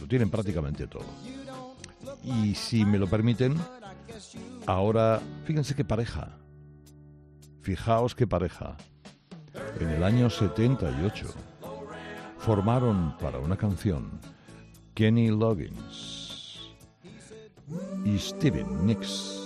lo 0.00 0.06
tienen 0.06 0.30
prácticamente 0.30 0.86
todo. 0.86 1.06
Y 2.24 2.54
si 2.54 2.84
me 2.84 2.98
lo 2.98 3.08
permiten, 3.08 3.56
ahora, 4.66 5.20
fíjense 5.44 5.74
qué 5.74 5.84
pareja. 5.84 6.38
Fijaos 7.62 8.14
qué 8.14 8.26
pareja. 8.26 8.76
En 9.80 9.88
el 9.88 10.02
año 10.02 10.30
78 10.30 11.26
formaron 12.38 13.16
para 13.18 13.38
una 13.38 13.56
canción 13.56 14.20
Kenny 14.94 15.28
Loggins 15.28 16.74
y 18.04 18.18
Steven 18.18 18.86
Nicks. 18.86 19.41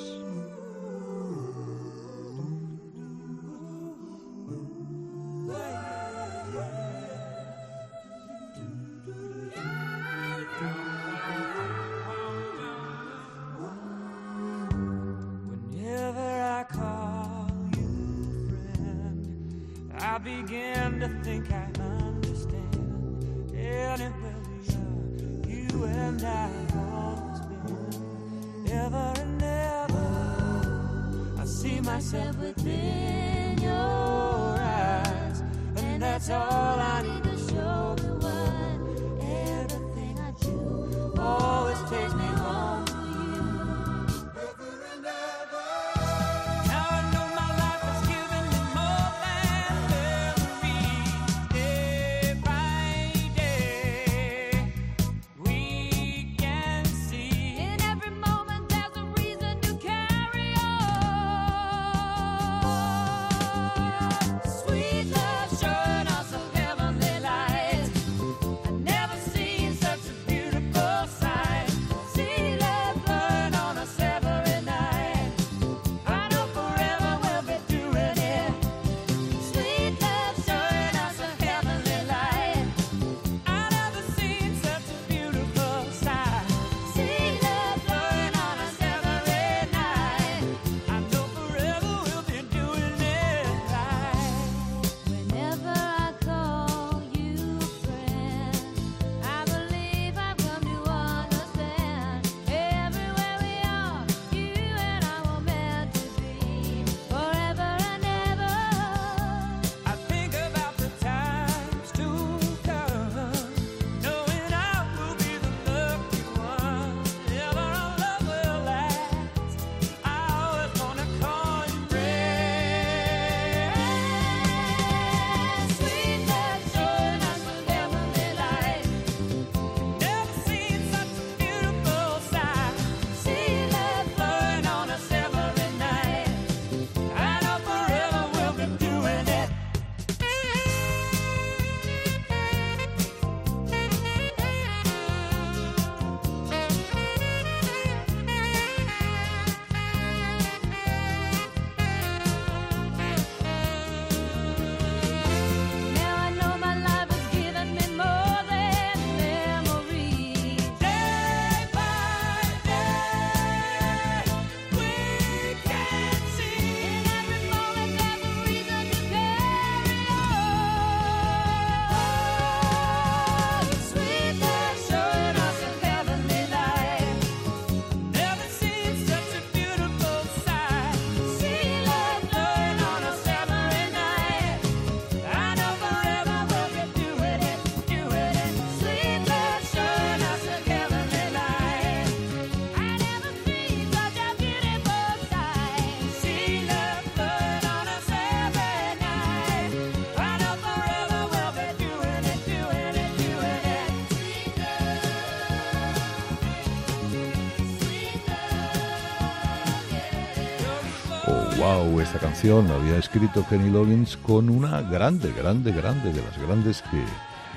Esta 211.76 212.18
canción 212.18 212.68
la 212.68 212.76
había 212.76 212.96
escrito 212.96 213.44
Kenny 213.50 213.68
Loggins 213.68 214.16
con 214.16 214.48
una 214.48 214.80
grande, 214.80 215.30
grande, 215.32 215.72
grande 215.72 216.10
de 216.10 216.22
las 216.22 216.38
grandes 216.40 216.82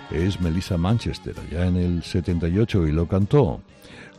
que 0.10 0.26
es 0.26 0.42
Melissa 0.42 0.78
Manchester, 0.78 1.36
allá 1.40 1.68
en 1.68 1.78
el 1.78 2.04
78, 2.04 2.86
y 2.88 2.92
lo 2.92 3.08
cantó 3.08 3.62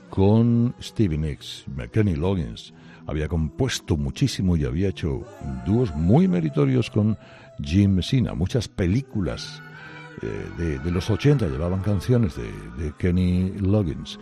con 0.09 0.75
Stevie 0.81 1.19
Nicks. 1.19 1.67
Kenny 1.93 2.17
Loggins 2.17 2.73
había 3.07 3.29
compuesto 3.29 3.99
muchísimo 3.99 4.57
y 4.57 4.65
había 4.65 4.89
hecho 4.89 5.23
dúos 5.67 5.95
muy 5.95 6.29
meritorios 6.29 6.89
con 6.89 7.19
Jim 7.63 7.97
Messina. 7.97 8.33
Muchas 8.33 8.69
películas 8.69 9.61
eh, 10.23 10.79
de, 10.83 10.91
los 10.91 11.11
80 11.11 11.47
llevaban 11.47 11.83
canciones 11.83 12.37
de, 12.37 12.95
Kenny 12.97 13.51
Loggins. 13.59 14.19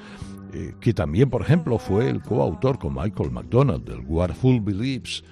eh, 0.53 0.75
que 0.81 0.93
también, 0.93 1.31
por 1.31 1.43
ejemplo, 1.43 1.79
fue 1.79 2.11
el 2.11 2.21
coautor 2.21 2.81
con 2.81 2.95
Michael 2.95 3.31
McDonald 3.31 3.85
del 3.85 4.01
What 4.01 4.33
Fool 4.33 4.61
Believes 4.61 5.23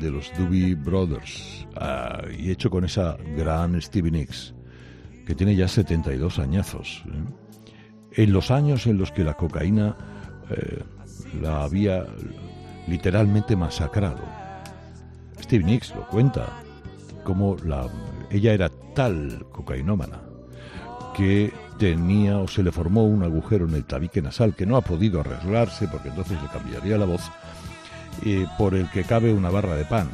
de 0.00 0.10
los 0.10 0.32
Doobie 0.36 0.74
Brothers 0.74 1.66
ah, 1.76 2.22
y 2.36 2.50
hecho 2.50 2.70
con 2.70 2.84
esa 2.84 3.16
gran 3.36 3.80
Stevie 3.80 4.10
Nicks 4.10 4.54
que 5.26 5.34
tiene 5.34 5.54
ya 5.54 5.68
72 5.68 6.38
añazos. 6.38 7.02
¿eh? 7.06 8.22
En 8.22 8.32
los 8.32 8.50
años 8.50 8.86
en 8.86 8.96
los 8.96 9.12
que 9.12 9.24
la 9.24 9.34
cocaína 9.34 9.94
eh, 10.50 10.82
la 11.42 11.64
había 11.64 12.06
literalmente 12.86 13.54
masacrado. 13.54 14.22
Steve 15.40 15.64
Nicks 15.64 15.94
lo 15.94 16.06
cuenta, 16.08 16.46
como 17.24 17.56
la, 17.64 17.86
ella 18.30 18.54
era 18.54 18.70
tal 18.94 19.46
cocainómana 19.52 20.20
que 21.14 21.52
tenía 21.78 22.38
o 22.38 22.48
se 22.48 22.62
le 22.62 22.72
formó 22.72 23.04
un 23.04 23.22
agujero 23.22 23.68
en 23.68 23.74
el 23.74 23.84
tabique 23.84 24.22
nasal 24.22 24.54
que 24.54 24.66
no 24.66 24.76
ha 24.76 24.80
podido 24.80 25.20
arreglarse 25.20 25.88
porque 25.88 26.08
entonces 26.08 26.40
le 26.42 26.48
cambiaría 26.48 26.96
la 26.96 27.06
voz, 27.06 27.30
por 28.56 28.74
el 28.74 28.90
que 28.90 29.04
cabe 29.04 29.32
una 29.32 29.50
barra 29.50 29.76
de 29.76 29.84
pan, 29.84 30.10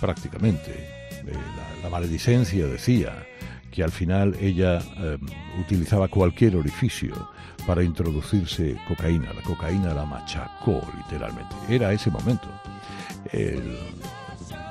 prácticamente. 0.00 0.72
Eh, 1.26 1.32
la, 1.82 1.90
maledicencia 1.90 2.66
decía 2.66 3.26
que 3.70 3.82
al 3.82 3.92
final 3.92 4.36
ella 4.40 4.78
eh, 4.78 5.18
utilizaba 5.60 6.08
cualquier 6.08 6.56
orificio 6.56 7.30
para 7.66 7.82
introducirse 7.82 8.76
cocaína. 8.88 9.32
La 9.32 9.42
cocaína 9.42 9.94
la 9.94 10.04
machacó 10.04 10.82
literalmente. 10.96 11.54
Era 11.68 11.92
ese 11.92 12.10
momento. 12.10 12.48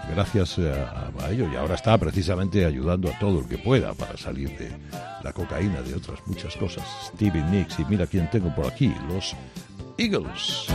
Gracias 0.09 0.59
a, 0.59 1.11
ello 1.31 1.51
y 1.51 1.55
ahora 1.55 1.75
está 1.75 1.97
precisamente 1.97 2.65
ayudando 2.65 3.09
a 3.09 3.19
todo 3.19 3.39
el 3.39 3.47
que 3.47 3.57
pueda 3.57 3.93
para 3.93 4.15
salir 4.17 4.49
de 4.57 4.71
la 5.23 5.33
cocaína, 5.33 5.81
de 5.81 5.95
otras 5.95 6.19
muchas 6.27 6.55
cosas. 6.55 6.85
Stevie 7.07 7.43
Nicks 7.43 7.79
y 7.79 7.85
mira 7.85 8.05
quién 8.05 8.29
tengo 8.29 8.53
por 8.53 8.67
aquí, 8.67 8.93
los 9.09 9.35
Eagles. 9.97 10.67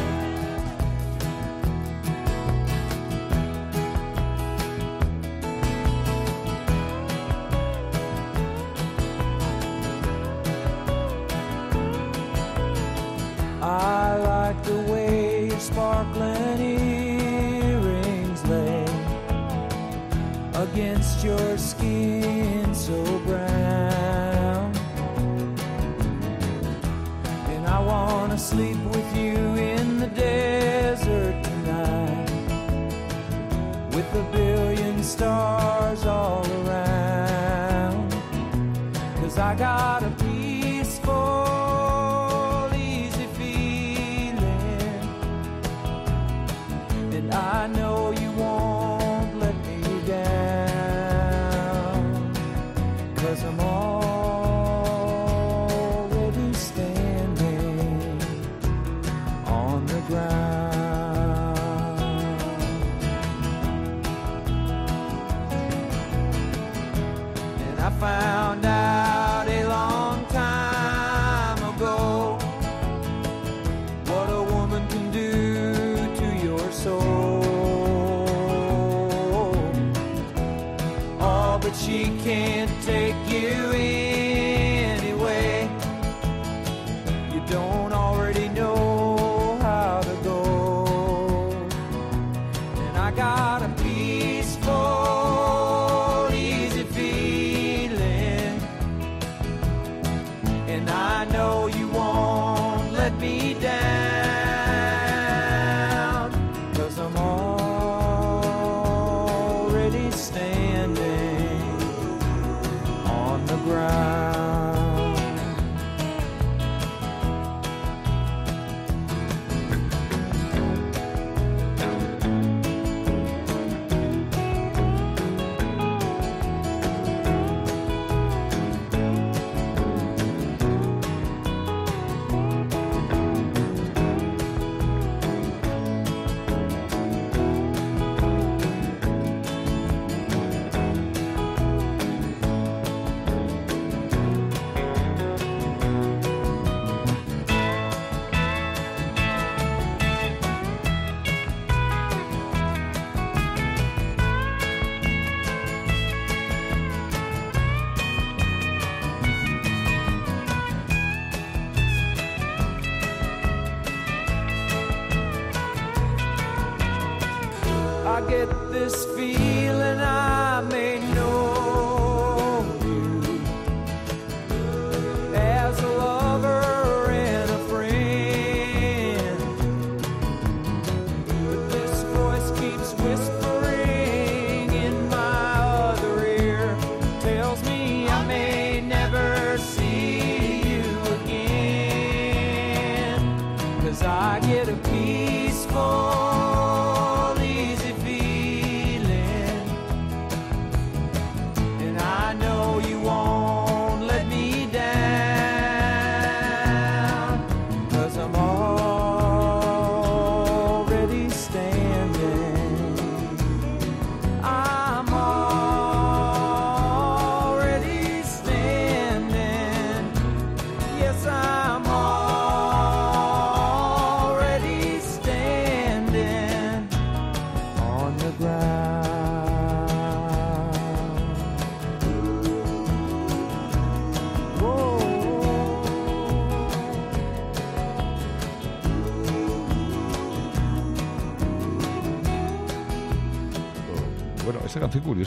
Get 168.91 169.07
this 169.07 169.50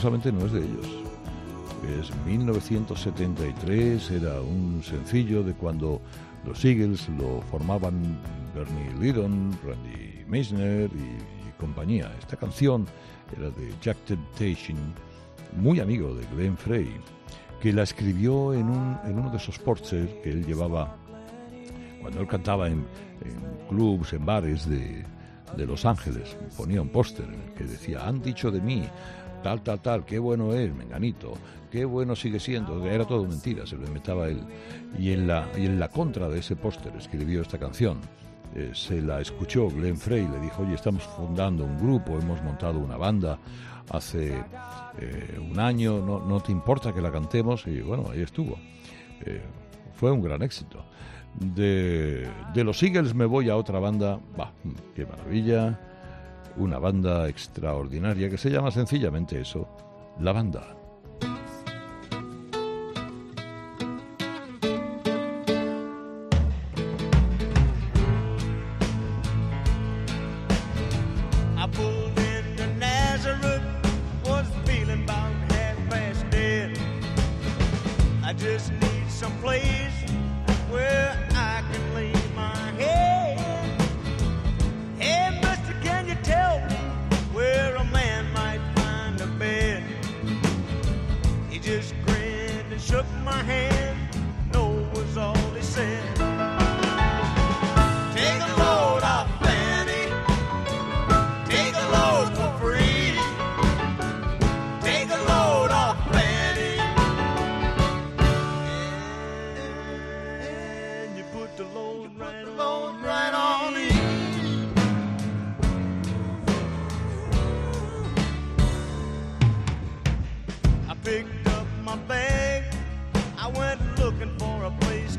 curiosamente 0.04 0.32
no 0.32 0.44
es 0.46 0.52
de 0.52 0.60
ellos. 0.60 0.86
Es 2.00 2.26
1973, 2.26 4.10
era 4.10 4.40
un 4.40 4.82
sencillo 4.82 5.42
de 5.42 5.54
cuando 5.54 6.00
los 6.44 6.62
Eagles 6.64 7.08
lo 7.18 7.40
formaban 7.50 8.18
Bernie 8.54 8.92
Lydon, 9.00 9.50
Randy 9.64 10.24
Meisner 10.28 10.90
y, 10.94 11.48
y 11.48 11.52
compañía. 11.58 12.10
Esta 12.18 12.36
canción 12.36 12.86
era 13.36 13.48
de 13.50 13.72
Jack 13.82 13.96
Temptation, 14.06 14.76
muy 15.56 15.80
amigo 15.80 16.14
de 16.14 16.26
Glenn 16.34 16.56
Frey, 16.56 16.88
que 17.60 17.72
la 17.72 17.82
escribió 17.84 18.52
en, 18.52 18.68
un- 18.68 18.98
en 19.04 19.18
uno 19.18 19.30
de 19.30 19.36
esos 19.38 19.58
Porsches 19.58 20.08
que 20.22 20.30
él 20.30 20.44
llevaba 20.44 20.96
cuando 22.00 22.20
él 22.20 22.26
cantaba 22.26 22.66
en, 22.68 22.84
en 23.24 23.68
clubs, 23.68 24.12
en 24.12 24.26
bares 24.26 24.68
de, 24.68 25.02
de 25.56 25.66
Los 25.66 25.86
Ángeles, 25.86 26.36
ponía 26.56 26.82
un 26.82 26.90
póster 26.90 27.24
en 27.26 27.40
el 27.40 27.52
que 27.54 27.64
decía, 27.64 28.06
han 28.06 28.20
dicho 28.20 28.50
de 28.50 28.60
mí, 28.60 28.84
tal, 29.44 29.60
tal, 29.60 29.80
tal, 29.82 30.04
qué 30.06 30.18
bueno 30.18 30.54
es, 30.54 30.74
menganito, 30.74 31.34
qué 31.70 31.84
bueno 31.84 32.16
sigue 32.16 32.40
siendo, 32.40 32.82
era 32.86 33.04
todo 33.04 33.26
mentira, 33.26 33.66
se 33.66 33.76
lo 33.76 33.84
inventaba 33.84 34.28
él. 34.28 34.40
Y 34.98 35.12
en 35.12 35.26
la, 35.26 35.46
y 35.54 35.66
en 35.66 35.78
la 35.78 35.88
contra 35.88 36.30
de 36.30 36.38
ese 36.38 36.56
póster 36.56 36.96
escribió 36.96 37.42
esta 37.42 37.58
canción. 37.58 37.98
Eh, 38.54 38.70
se 38.72 39.02
la 39.02 39.20
escuchó 39.20 39.68
Glenn 39.68 39.98
Frey, 39.98 40.26
le 40.26 40.40
dijo, 40.40 40.62
oye, 40.62 40.74
estamos 40.74 41.02
fundando 41.02 41.62
un 41.62 41.76
grupo, 41.76 42.18
hemos 42.18 42.42
montado 42.42 42.78
una 42.78 42.96
banda 42.96 43.38
hace 43.90 44.32
eh, 44.98 45.38
un 45.38 45.60
año, 45.60 46.00
no, 46.00 46.20
no 46.20 46.40
te 46.40 46.50
importa 46.50 46.94
que 46.94 47.02
la 47.02 47.12
cantemos, 47.12 47.66
y 47.66 47.82
bueno, 47.82 48.04
ahí 48.10 48.22
estuvo. 48.22 48.56
Eh, 49.26 49.42
fue 49.92 50.10
un 50.10 50.22
gran 50.22 50.40
éxito. 50.40 50.82
De, 51.38 52.26
de 52.54 52.64
los 52.64 52.82
Eagles 52.82 53.14
me 53.14 53.26
voy 53.26 53.50
a 53.50 53.56
otra 53.56 53.78
banda, 53.78 54.18
va, 54.40 54.52
qué 54.94 55.04
maravilla, 55.04 55.78
una 56.56 56.78
banda 56.78 57.28
extraordinaria 57.28 58.30
que 58.30 58.38
se 58.38 58.50
llama 58.50 58.70
sencillamente 58.70 59.40
eso, 59.40 59.68
La 60.20 60.32
Banda. 60.32 60.83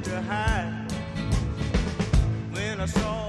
To 0.03 0.21
hide. 0.21 0.91
When 2.51 2.81
I 2.81 2.85
saw 2.85 3.24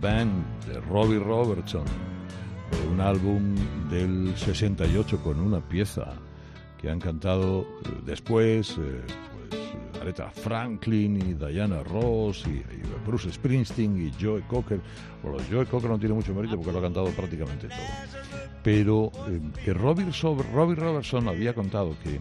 Band 0.00 0.66
de 0.66 0.80
Robbie 0.80 1.18
Robertson, 1.18 1.84
de 2.70 2.88
un 2.88 3.00
álbum 3.00 3.54
del 3.90 4.34
68 4.34 5.22
con 5.22 5.38
una 5.38 5.60
pieza 5.60 6.14
que 6.80 6.88
han 6.88 6.98
cantado 6.98 7.60
eh, 7.60 8.00
después 8.06 8.78
eh, 8.78 9.02
pues, 9.50 10.00
Aretha 10.00 10.30
Franklin 10.30 11.16
y 11.16 11.34
Diana 11.34 11.82
Ross 11.82 12.44
y, 12.46 12.62
Bruce 13.06 13.32
Springsteen 13.32 14.06
y 14.06 14.12
Joe 14.22 14.42
Cocker. 14.46 14.80
Bueno, 15.22 15.38
Joe 15.50 15.66
Cocker 15.66 15.90
no 15.90 15.98
tiene 15.98 16.14
mucho 16.14 16.34
mérito 16.34 16.56
porque 16.56 16.72
lo 16.72 16.78
ha 16.78 16.82
cantado 16.82 17.06
prácticamente 17.08 17.68
todo. 17.68 17.78
Pero 18.62 19.12
eh, 19.28 19.40
que 19.64 19.74
Robbie, 19.74 20.06
Robbie 20.52 20.76
Robertson 20.76 21.28
había 21.28 21.54
contado 21.54 21.94
que 22.02 22.20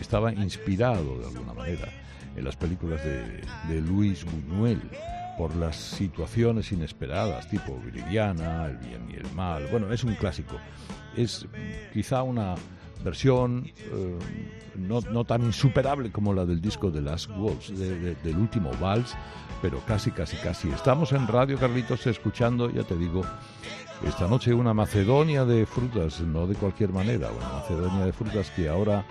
estaba 0.00 0.32
inspirado 0.32 1.18
de 1.18 1.26
alguna 1.26 1.54
manera 1.54 1.88
en 2.36 2.44
las 2.44 2.56
películas 2.56 3.02
de, 3.04 3.40
de 3.68 3.80
Luis 3.80 4.24
Buñuel 4.24 4.80
por 5.36 5.54
las 5.56 5.76
situaciones 5.76 6.70
inesperadas, 6.72 7.48
tipo 7.48 7.78
Viridiana, 7.84 8.66
El 8.66 8.76
bien 8.78 9.08
y 9.10 9.14
el 9.14 9.30
mal. 9.34 9.66
Bueno, 9.70 9.92
es 9.92 10.04
un 10.04 10.14
clásico. 10.14 10.56
Es 11.16 11.46
quizá 11.92 12.22
una 12.22 12.54
versión 13.04 13.66
eh, 13.66 14.18
no, 14.76 15.00
no 15.00 15.24
tan 15.24 15.42
insuperable 15.42 16.10
como 16.10 16.32
la 16.32 16.44
del 16.46 16.60
disco 16.60 16.90
de 16.90 17.02
Last 17.02 17.30
Waltz, 17.36 17.70
de- 17.76 17.98
de- 17.98 18.14
del 18.16 18.36
último 18.36 18.70
vals, 18.80 19.14
pero 19.60 19.80
casi, 19.86 20.10
casi, 20.10 20.36
casi. 20.38 20.68
Estamos 20.70 21.12
en 21.12 21.26
Radio 21.26 21.58
Carlitos 21.58 22.06
escuchando, 22.06 22.70
ya 22.70 22.82
te 22.82 22.96
digo, 22.96 23.22
esta 24.06 24.26
noche 24.26 24.52
una 24.54 24.72
Macedonia 24.74 25.44
de 25.44 25.66
frutas, 25.66 26.20
no 26.20 26.46
de 26.46 26.54
cualquier 26.54 26.90
manera, 26.92 27.30
una 27.30 27.48
Macedonia 27.60 28.04
de 28.06 28.12
frutas 28.12 28.50
que 28.50 28.68
ahora 28.68 29.04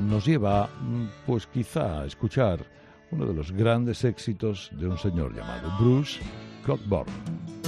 nos 0.00 0.24
lleva, 0.26 0.68
mm, 0.80 1.04
pues 1.26 1.46
quizá, 1.46 2.00
a 2.02 2.06
escuchar 2.06 2.64
uno 3.12 3.26
de 3.26 3.34
los 3.34 3.52
grandes 3.52 4.04
éxitos 4.04 4.70
de 4.72 4.88
un 4.88 4.98
señor 4.98 5.34
llamado 5.34 5.70
Bruce 5.78 6.20
Cockburn. 6.66 7.61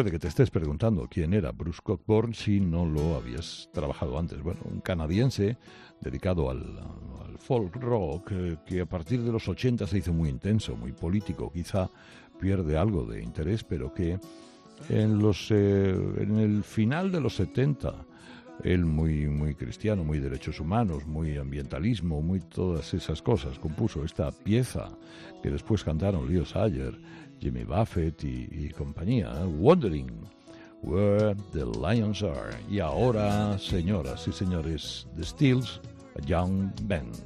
Puede 0.00 0.12
que 0.12 0.18
te 0.18 0.28
estés 0.28 0.50
preguntando 0.50 1.06
quién 1.10 1.34
era 1.34 1.52
Bruce 1.52 1.80
Cockburn 1.84 2.32
si 2.32 2.58
no 2.58 2.86
lo 2.86 3.16
habías 3.16 3.68
trabajado 3.70 4.18
antes. 4.18 4.42
Bueno, 4.42 4.60
un 4.64 4.80
canadiense 4.80 5.58
dedicado 6.00 6.48
al, 6.48 6.62
al 7.22 7.36
folk 7.36 7.76
rock 7.76 8.32
eh, 8.32 8.56
que 8.64 8.80
a 8.80 8.86
partir 8.86 9.22
de 9.22 9.30
los 9.30 9.46
80 9.46 9.86
se 9.86 9.98
hizo 9.98 10.14
muy 10.14 10.30
intenso, 10.30 10.74
muy 10.74 10.92
político. 10.92 11.52
Quizá 11.52 11.90
pierde 12.40 12.78
algo 12.78 13.04
de 13.04 13.22
interés, 13.22 13.62
pero 13.62 13.92
que 13.92 14.18
en, 14.88 15.18
los, 15.18 15.50
eh, 15.50 15.90
en 15.90 16.38
el 16.38 16.64
final 16.64 17.12
de 17.12 17.20
los 17.20 17.36
70 17.36 17.94
Él 18.64 18.86
muy, 18.86 19.26
muy 19.26 19.54
cristiano, 19.54 20.02
muy 20.02 20.18
derechos 20.18 20.60
humanos, 20.60 21.06
muy 21.06 21.36
ambientalismo, 21.36 22.22
muy 22.22 22.40
todas 22.40 22.94
esas 22.94 23.20
cosas. 23.20 23.58
Compuso 23.58 24.02
esta 24.02 24.32
pieza 24.32 24.88
que 25.42 25.50
después 25.50 25.84
cantaron 25.84 26.26
Leo 26.26 26.46
Sayer, 26.46 26.98
Jimmy 27.40 27.64
Buffett 27.64 28.22
y, 28.24 28.48
y 28.50 28.68
compañía, 28.70 29.30
¿eh? 29.40 29.46
Wondering 29.46 30.10
Where 30.82 31.34
the 31.52 31.66
Lions 31.66 32.22
Are. 32.22 32.56
Y 32.70 32.80
ahora, 32.80 33.58
señoras 33.58 34.26
y 34.28 34.32
señores, 34.32 35.06
The 35.16 35.24
Steels, 35.24 35.80
a 36.16 36.24
Young 36.26 36.70
Band. 36.84 37.16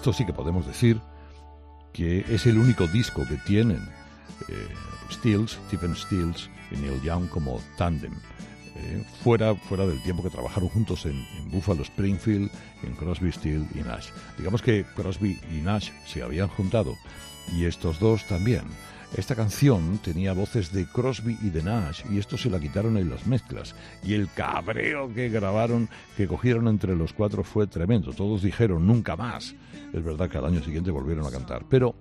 Esto 0.00 0.14
sí 0.14 0.24
que 0.24 0.32
podemos 0.32 0.66
decir 0.66 0.98
que 1.92 2.24
es 2.30 2.46
el 2.46 2.56
único 2.56 2.86
disco 2.86 3.22
que 3.28 3.36
tienen 3.36 3.86
eh, 4.48 4.68
Stills, 5.12 5.58
Stephen 5.66 5.94
Stills 5.94 6.48
y 6.70 6.76
Neil 6.76 7.02
Young 7.02 7.28
como 7.28 7.60
tándem. 7.76 8.14
eh, 8.76 9.04
fuera, 9.22 9.54
fuera 9.54 9.86
del 9.86 10.02
tiempo 10.02 10.22
que 10.22 10.30
trabajaron 10.30 10.70
juntos 10.70 11.04
en, 11.04 11.22
en 11.36 11.50
Buffalo 11.50 11.82
Springfield, 11.82 12.50
en 12.82 12.94
Crosby, 12.94 13.30
Still 13.30 13.66
y 13.74 13.80
Nash. 13.80 14.08
Digamos 14.38 14.62
que 14.62 14.86
Crosby 14.96 15.38
y 15.52 15.60
Nash 15.60 15.90
se 16.06 16.22
habían 16.22 16.48
juntado 16.48 16.96
y 17.54 17.66
estos 17.66 18.00
dos 18.00 18.26
también. 18.26 18.62
Esta 19.16 19.34
canción 19.34 19.98
tenía 19.98 20.32
voces 20.32 20.72
de 20.72 20.86
Crosby 20.86 21.36
y 21.42 21.50
de 21.50 21.62
Nash 21.62 22.04
y 22.10 22.18
esto 22.18 22.38
se 22.38 22.48
la 22.48 22.58
quitaron 22.58 22.96
en 22.96 23.10
las 23.10 23.26
mezclas. 23.26 23.74
Y 24.02 24.14
el 24.14 24.30
cabreo 24.32 25.12
que 25.12 25.28
grabaron, 25.28 25.90
que 26.16 26.26
cogieron 26.26 26.68
entre 26.68 26.96
los 26.96 27.12
cuatro 27.12 27.42
fue 27.42 27.66
tremendo. 27.66 28.12
Todos 28.12 28.40
dijeron 28.42 28.86
nunca 28.86 29.16
más. 29.16 29.54
Es 29.92 30.04
verdad 30.04 30.28
que 30.28 30.38
al 30.38 30.46
año 30.46 30.62
siguiente 30.62 30.90
volvieron 30.90 31.26
a 31.26 31.30
cantar. 31.30 31.64
Pero 31.68 31.94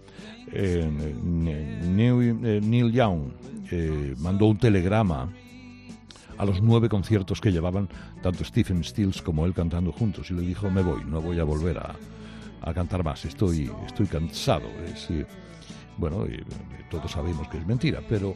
eh, 0.52 0.90
Neil, 1.24 2.40
eh, 2.44 2.62
Neil 2.62 2.92
Young 2.92 3.32
eh, 3.72 4.16
mandó 4.20 4.46
un 4.46 4.58
telegrama 4.58 5.32
a 6.38 6.46
los 6.46 6.62
nueve 6.62 6.88
conciertos 6.88 7.42
que 7.42 7.52
llevaban 7.52 7.90
tanto 8.22 8.46
Stephen 8.46 8.84
Stills 8.84 9.22
como 9.22 9.46
él 9.46 9.54
cantando 9.54 9.92
juntos 9.92 10.32
y 10.32 10.34
le 10.34 10.42
dijo 10.42 10.70
me 10.70 10.82
voy, 10.82 11.04
no 11.04 11.22
voy 11.22 11.38
a 11.40 11.44
volver 11.44 11.78
a, 11.80 11.96
cantar 12.74 13.04
más, 13.04 13.26
estoy, 13.26 13.70
estoy 13.86 14.06
cansado. 14.06 14.68
Bueno, 15.98 16.26
todos 16.90 17.12
sabemos 17.12 17.48
que 17.50 17.58
es 17.58 17.66
mentira, 17.66 18.02
pero 18.08 18.36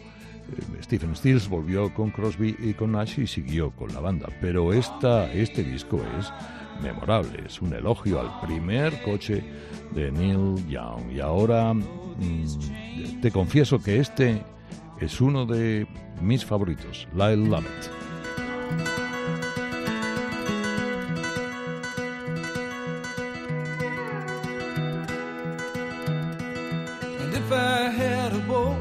Stephen 0.81 1.15
Stills 1.15 1.47
volvió 1.47 1.93
con 1.93 2.09
Crosby 2.11 2.55
y 2.59 2.73
con 2.73 2.91
Nash 2.91 3.19
y 3.19 3.27
siguió 3.27 3.71
con 3.71 3.93
la 3.93 3.99
banda. 3.99 4.27
Pero 4.41 4.73
esta, 4.73 5.31
este 5.31 5.63
disco 5.63 6.01
es 6.19 6.31
memorable, 6.83 7.43
es 7.45 7.61
un 7.61 7.73
elogio 7.73 8.19
al 8.19 8.41
primer 8.41 9.01
coche 9.01 9.43
de 9.91 10.11
Neil 10.11 10.55
Young. 10.67 11.11
Y 11.11 11.19
ahora 11.19 11.73
mm, 11.73 13.21
te 13.21 13.31
confieso 13.31 13.79
que 13.79 13.99
este 13.99 14.43
es 14.99 15.21
uno 15.21 15.45
de 15.45 15.87
mis 16.21 16.45
favoritos, 16.45 17.07
Lyle 17.13 17.47
Lovett. 17.47 17.89
And 27.19 27.33
if 27.33 27.51
I 27.51 27.89
had 27.89 28.33
a 28.33 28.39
boat, 28.47 28.77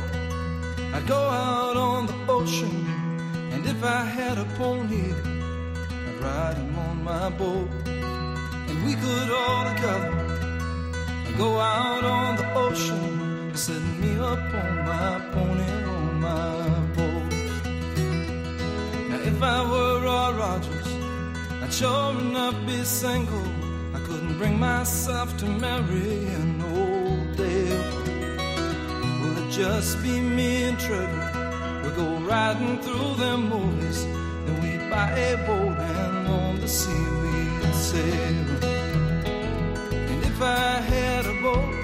I'd 0.94 1.06
go 1.06 1.14
out 1.14 1.76
on 1.76 2.06
the 2.06 2.14
ocean. 2.28 2.86
And 3.52 3.64
if 3.66 3.82
I 3.82 4.04
had 4.04 4.38
a 4.38 4.44
pony, 4.56 5.12
ride 6.22 6.56
him 6.56 6.78
on 6.78 7.04
my 7.04 7.28
boat. 7.30 7.68
And 7.86 8.78
we 8.86 8.94
could 8.94 9.30
all 9.30 9.64
together 9.74 10.22
go 11.36 11.58
out 11.58 12.04
on 12.04 12.36
the 12.36 12.54
ocean, 12.54 13.54
set 13.54 13.82
me 14.00 14.12
up 14.18 14.44
on 14.62 14.72
my 14.90 15.12
pony 15.32 15.72
on 15.96 16.20
my 16.20 16.78
boat. 16.96 17.32
Now 19.08 19.20
if 19.30 19.42
I 19.42 19.58
were 19.70 19.94
Roy 20.06 20.30
Rogers, 20.42 20.90
I'd 21.62 21.72
sure 21.72 22.20
enough 22.20 22.56
be 22.66 22.78
single. 22.84 23.48
I 23.96 23.98
couldn't 24.06 24.36
bring 24.38 24.58
myself 24.58 25.36
to 25.38 25.46
marry 25.46 26.26
an 26.40 26.62
old 26.76 27.36
Dale. 27.36 28.02
Will 29.20 29.36
it 29.42 29.50
just 29.50 30.02
be 30.02 30.20
me 30.20 30.64
and 30.64 30.78
Trevor? 30.78 31.28
We'll 31.82 31.96
go 31.96 32.08
riding 32.26 32.78
through 32.84 33.14
them 33.16 33.48
movies, 33.48 34.04
then 34.44 34.56
we'd 34.62 34.90
buy 34.90 35.10
a 35.10 35.36
boat 35.46 35.78
and 35.78 36.11
the 36.62 36.68
sea 36.68 37.06
we'd 37.20 37.74
sail. 37.74 38.46
And 40.10 40.24
if 40.30 40.40
I 40.40 40.80
had 40.94 41.26
a 41.26 41.34
boat, 41.42 41.74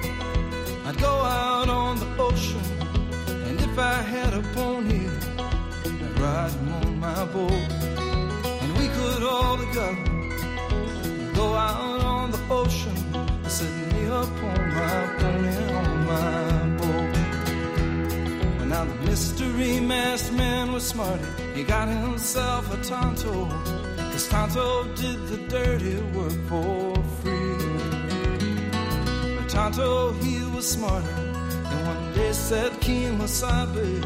I'd 0.86 0.98
go 0.98 1.14
out 1.40 1.68
on 1.68 1.98
the 1.98 2.06
ocean. 2.22 2.62
And 3.46 3.60
if 3.60 3.76
I 3.76 4.00
had 4.14 4.34
a 4.34 4.42
pony, 4.54 5.08
I'd 5.84 6.20
ride 6.20 6.52
him 6.52 6.68
on 6.74 7.00
my 7.00 7.24
boat. 7.24 7.70
And 8.62 8.70
we 8.78 8.86
could 8.96 9.22
all 9.24 9.56
together 9.58 10.04
go 11.34 11.54
out 11.54 12.00
on 12.14 12.30
the 12.30 12.42
ocean, 12.48 12.96
set 13.48 13.72
me 13.92 14.06
up 14.06 14.30
on 14.50 14.60
my 14.78 15.00
pony 15.18 15.56
on 15.80 16.06
my 16.12 16.76
boat. 16.78 17.14
Well, 18.56 18.68
now 18.74 18.84
the 18.84 18.94
mystery 19.10 19.80
masked 19.80 20.32
man 20.32 20.70
was 20.72 20.86
smart. 20.86 21.20
He 21.56 21.64
got 21.64 21.88
himself 21.88 22.72
a 22.72 22.76
Tonto. 22.84 23.77
Tonto 24.30 24.84
did 24.94 25.26
the 25.28 25.38
dirty 25.48 25.96
work 26.14 26.38
for 26.48 26.94
free. 27.20 27.56
But 29.36 29.48
Tonto, 29.48 29.82
oh, 29.82 30.12
he 30.22 30.44
was 30.54 30.70
smarter. 30.70 31.08
And 31.70 31.86
one 31.86 32.12
day 32.14 32.32
said, 32.34 32.78
Keen 32.80 33.18
Wasabi, 33.18 34.02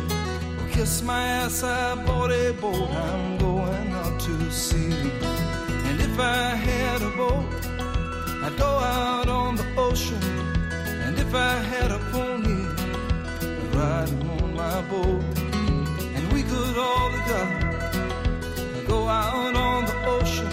well, 0.56 0.68
kiss 0.70 1.02
my 1.02 1.24
ass, 1.24 1.64
I 1.64 1.96
bought 2.06 2.30
a 2.30 2.52
boat. 2.52 2.88
I'm 2.90 3.38
going 3.38 3.92
out 3.92 4.20
to 4.20 4.50
sea. 4.52 4.92
And 5.88 6.00
if 6.00 6.16
I 6.20 6.54
had 6.54 7.02
a 7.02 7.10
boat, 7.10 7.44
I'd 8.44 8.56
go 8.56 8.72
out 8.78 9.28
on 9.28 9.56
the 9.56 9.66
ocean. 9.76 10.22
And 11.04 11.18
if 11.18 11.34
I 11.34 11.54
had 11.72 11.90
a 11.90 11.98
pony, 12.12 12.66
I'd 13.40 13.74
ride 13.74 14.08
him 14.08 14.30
on 14.30 14.54
my 14.54 14.82
boat. 14.82 15.24
And 16.16 16.32
we 16.32 16.44
could 16.44 16.78
all 16.78 17.10
together 17.10 17.61
go 18.92 19.08
out 19.08 19.54
on 19.56 19.86
the 19.90 19.96
ocean, 20.16 20.52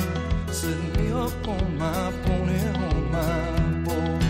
set 0.59 0.79
me 0.95 1.11
up 1.11 1.47
on 1.55 1.65
my 1.77 2.03
pony 2.23 2.59
on 2.85 2.97
my 3.17 3.35
boat. 3.85 4.23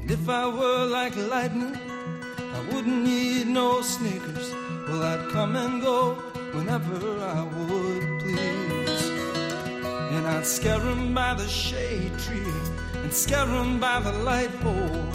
And 0.00 0.10
if 0.10 0.28
I 0.28 0.44
were 0.58 0.84
like 0.98 1.16
lightning, 1.16 1.76
I 2.56 2.60
wouldn't 2.70 3.02
need 3.10 3.46
no 3.46 3.80
sneakers. 3.80 4.48
Well, 4.86 5.02
I'd 5.12 5.24
come 5.32 5.56
and 5.56 5.80
go 5.80 5.98
whenever 6.52 6.98
I 7.34 7.39
scare 10.50 10.80
'em 10.80 11.14
by 11.14 11.32
the 11.34 11.46
shade 11.46 12.12
tree 12.18 12.54
and 13.02 13.12
scare 13.14 13.46
him 13.46 13.78
by 13.78 14.00
the 14.00 14.12
light 14.28 14.52
pole. 14.62 15.06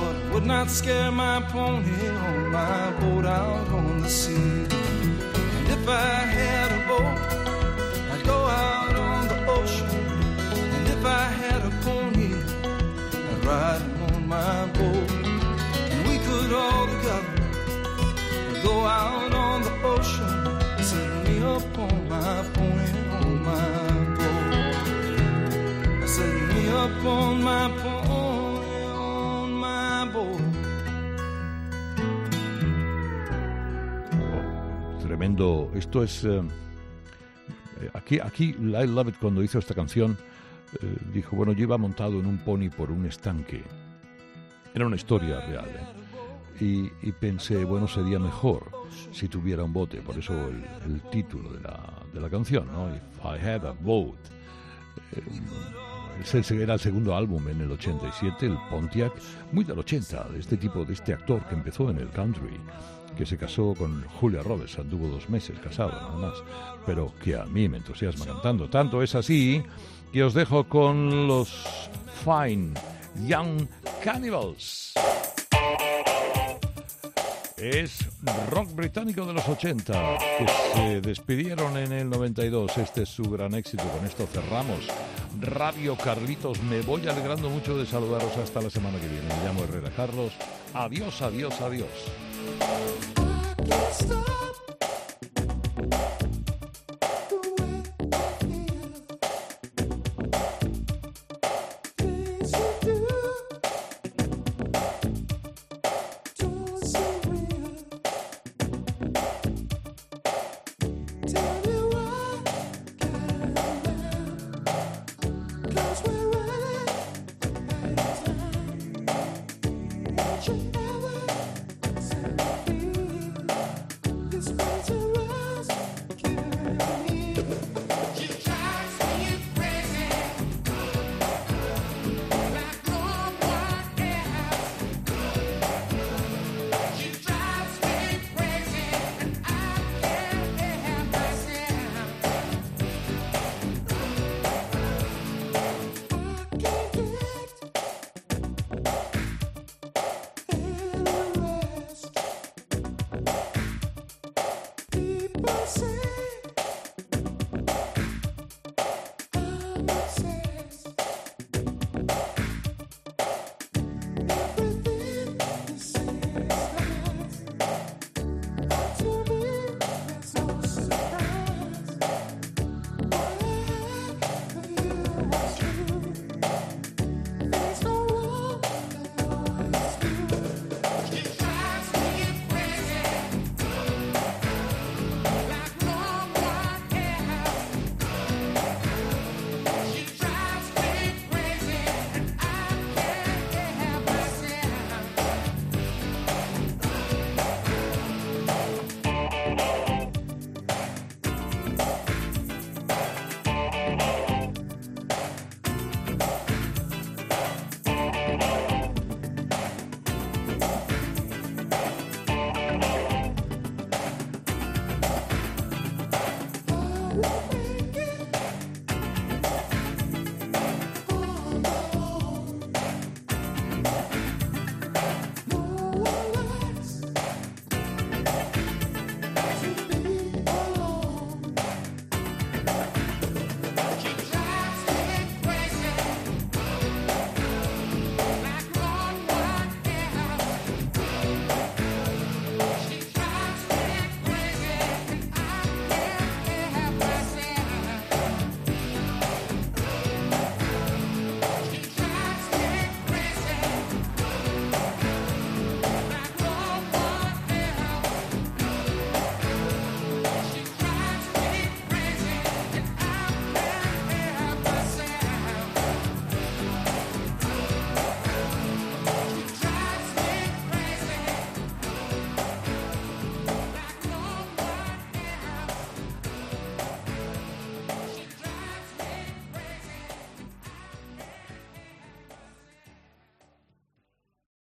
But 0.00 0.16
would 0.32 0.46
not 0.46 0.70
scare 0.70 1.10
my 1.10 1.42
pony 1.52 2.08
on 2.26 2.50
my 2.50 2.90
boat 3.00 3.26
out 3.26 3.68
on 3.68 4.00
the 4.02 4.08
sea. 4.08 4.66
And 5.56 5.68
if 5.76 5.84
I 5.86 6.14
had 6.38 6.68
a 6.78 6.80
boat, 6.88 7.18
I'd 8.12 8.24
go 8.24 8.40
out 8.64 8.94
on 8.96 9.28
the 9.28 9.38
ocean. 9.58 9.90
And 10.76 10.86
if 10.96 11.04
I 11.04 11.24
had 11.42 11.60
a 11.70 11.72
pony, 11.84 12.32
I'd 13.30 13.44
ride 13.44 13.82
him 13.82 14.02
on 14.14 14.28
my 14.36 14.66
boat. 14.78 14.97
Tremendo. 35.18 35.68
Esto 35.74 36.04
es. 36.04 36.24
eh, 36.24 36.40
aquí, 37.92 38.20
aquí, 38.20 38.52
Lyle 38.52 38.86
Lovett, 38.86 39.18
cuando 39.18 39.42
hizo 39.42 39.58
esta 39.58 39.74
canción, 39.74 40.16
eh, 40.80 40.96
dijo: 41.12 41.34
Bueno, 41.34 41.50
yo 41.50 41.64
iba 41.64 41.76
montado 41.76 42.20
en 42.20 42.26
un 42.26 42.38
pony 42.38 42.70
por 42.70 42.92
un 42.92 43.04
estanque. 43.04 43.64
Era 44.72 44.86
una 44.86 44.94
historia 44.94 45.40
real. 45.40 45.66
¿eh? 45.66 46.64
Y, 46.64 47.08
y 47.08 47.10
pensé, 47.10 47.64
bueno, 47.64 47.88
sería 47.88 48.20
mejor 48.20 48.70
si 49.10 49.26
tuviera 49.26 49.64
un 49.64 49.72
bote. 49.72 50.00
Por 50.02 50.16
eso 50.16 50.34
el, 50.34 50.64
el 50.84 51.02
título 51.10 51.52
de 51.52 51.62
la, 51.62 52.00
de 52.12 52.20
la 52.20 52.30
canción, 52.30 52.68
¿no? 52.72 52.88
If 52.94 53.02
I 53.24 53.44
had 53.44 53.66
a 53.66 53.72
boat. 53.72 54.18
Eh, 55.16 55.22
ese 56.22 56.62
era 56.62 56.74
el 56.74 56.80
segundo 56.80 57.16
álbum 57.16 57.48
en 57.48 57.60
el 57.60 57.72
87, 57.72 58.46
el 58.46 58.58
Pontiac, 58.70 59.12
muy 59.50 59.64
del 59.64 59.80
80, 59.80 60.28
de 60.28 60.38
este 60.38 60.56
tipo, 60.56 60.84
de 60.84 60.92
este 60.92 61.12
actor 61.12 61.44
que 61.46 61.54
empezó 61.56 61.90
en 61.90 61.98
el 61.98 62.08
country, 62.10 62.56
que 63.18 63.26
se 63.26 63.36
casó 63.36 63.74
con 63.74 64.04
Julia 64.20 64.44
Roberts, 64.44 64.78
anduvo 64.78 65.08
dos 65.08 65.28
meses 65.28 65.58
casado 65.58 65.90
nada 65.90 66.16
más, 66.16 66.34
pero 66.86 67.12
que 67.22 67.34
a 67.34 67.44
mí 67.46 67.68
me 67.68 67.78
entusiasma 67.78 68.24
cantando. 68.24 68.70
Tanto 68.70 69.02
es 69.02 69.16
así 69.16 69.60
que 70.12 70.22
os 70.22 70.34
dejo 70.34 70.68
con 70.68 71.26
los 71.26 71.50
Fine 72.24 72.74
Young 73.26 73.66
Cannibals. 74.04 74.94
Es 77.56 78.06
rock 78.50 78.72
británico 78.72 79.26
de 79.26 79.32
los 79.32 79.48
80, 79.48 80.18
que 80.38 80.46
se 80.74 81.00
despidieron 81.00 81.76
en 81.76 81.90
el 81.90 82.08
92. 82.08 82.78
Este 82.78 83.02
es 83.02 83.08
su 83.08 83.24
gran 83.24 83.52
éxito. 83.54 83.82
Con 83.82 84.06
esto 84.06 84.28
cerramos. 84.28 84.86
Radio 85.40 85.96
Carlitos, 85.96 86.62
me 86.62 86.82
voy 86.82 87.08
alegrando 87.08 87.50
mucho 87.50 87.76
de 87.76 87.84
saludaros 87.84 88.36
hasta 88.36 88.60
la 88.60 88.70
semana 88.70 89.00
que 89.00 89.08
viene. 89.08 89.26
Me 89.26 89.44
llamo 89.44 89.64
Herrera 89.64 89.90
Carlos. 89.90 90.32
Adiós, 90.72 91.20
adiós, 91.20 91.60
adiós. 91.60 91.88
Cause 93.68 94.37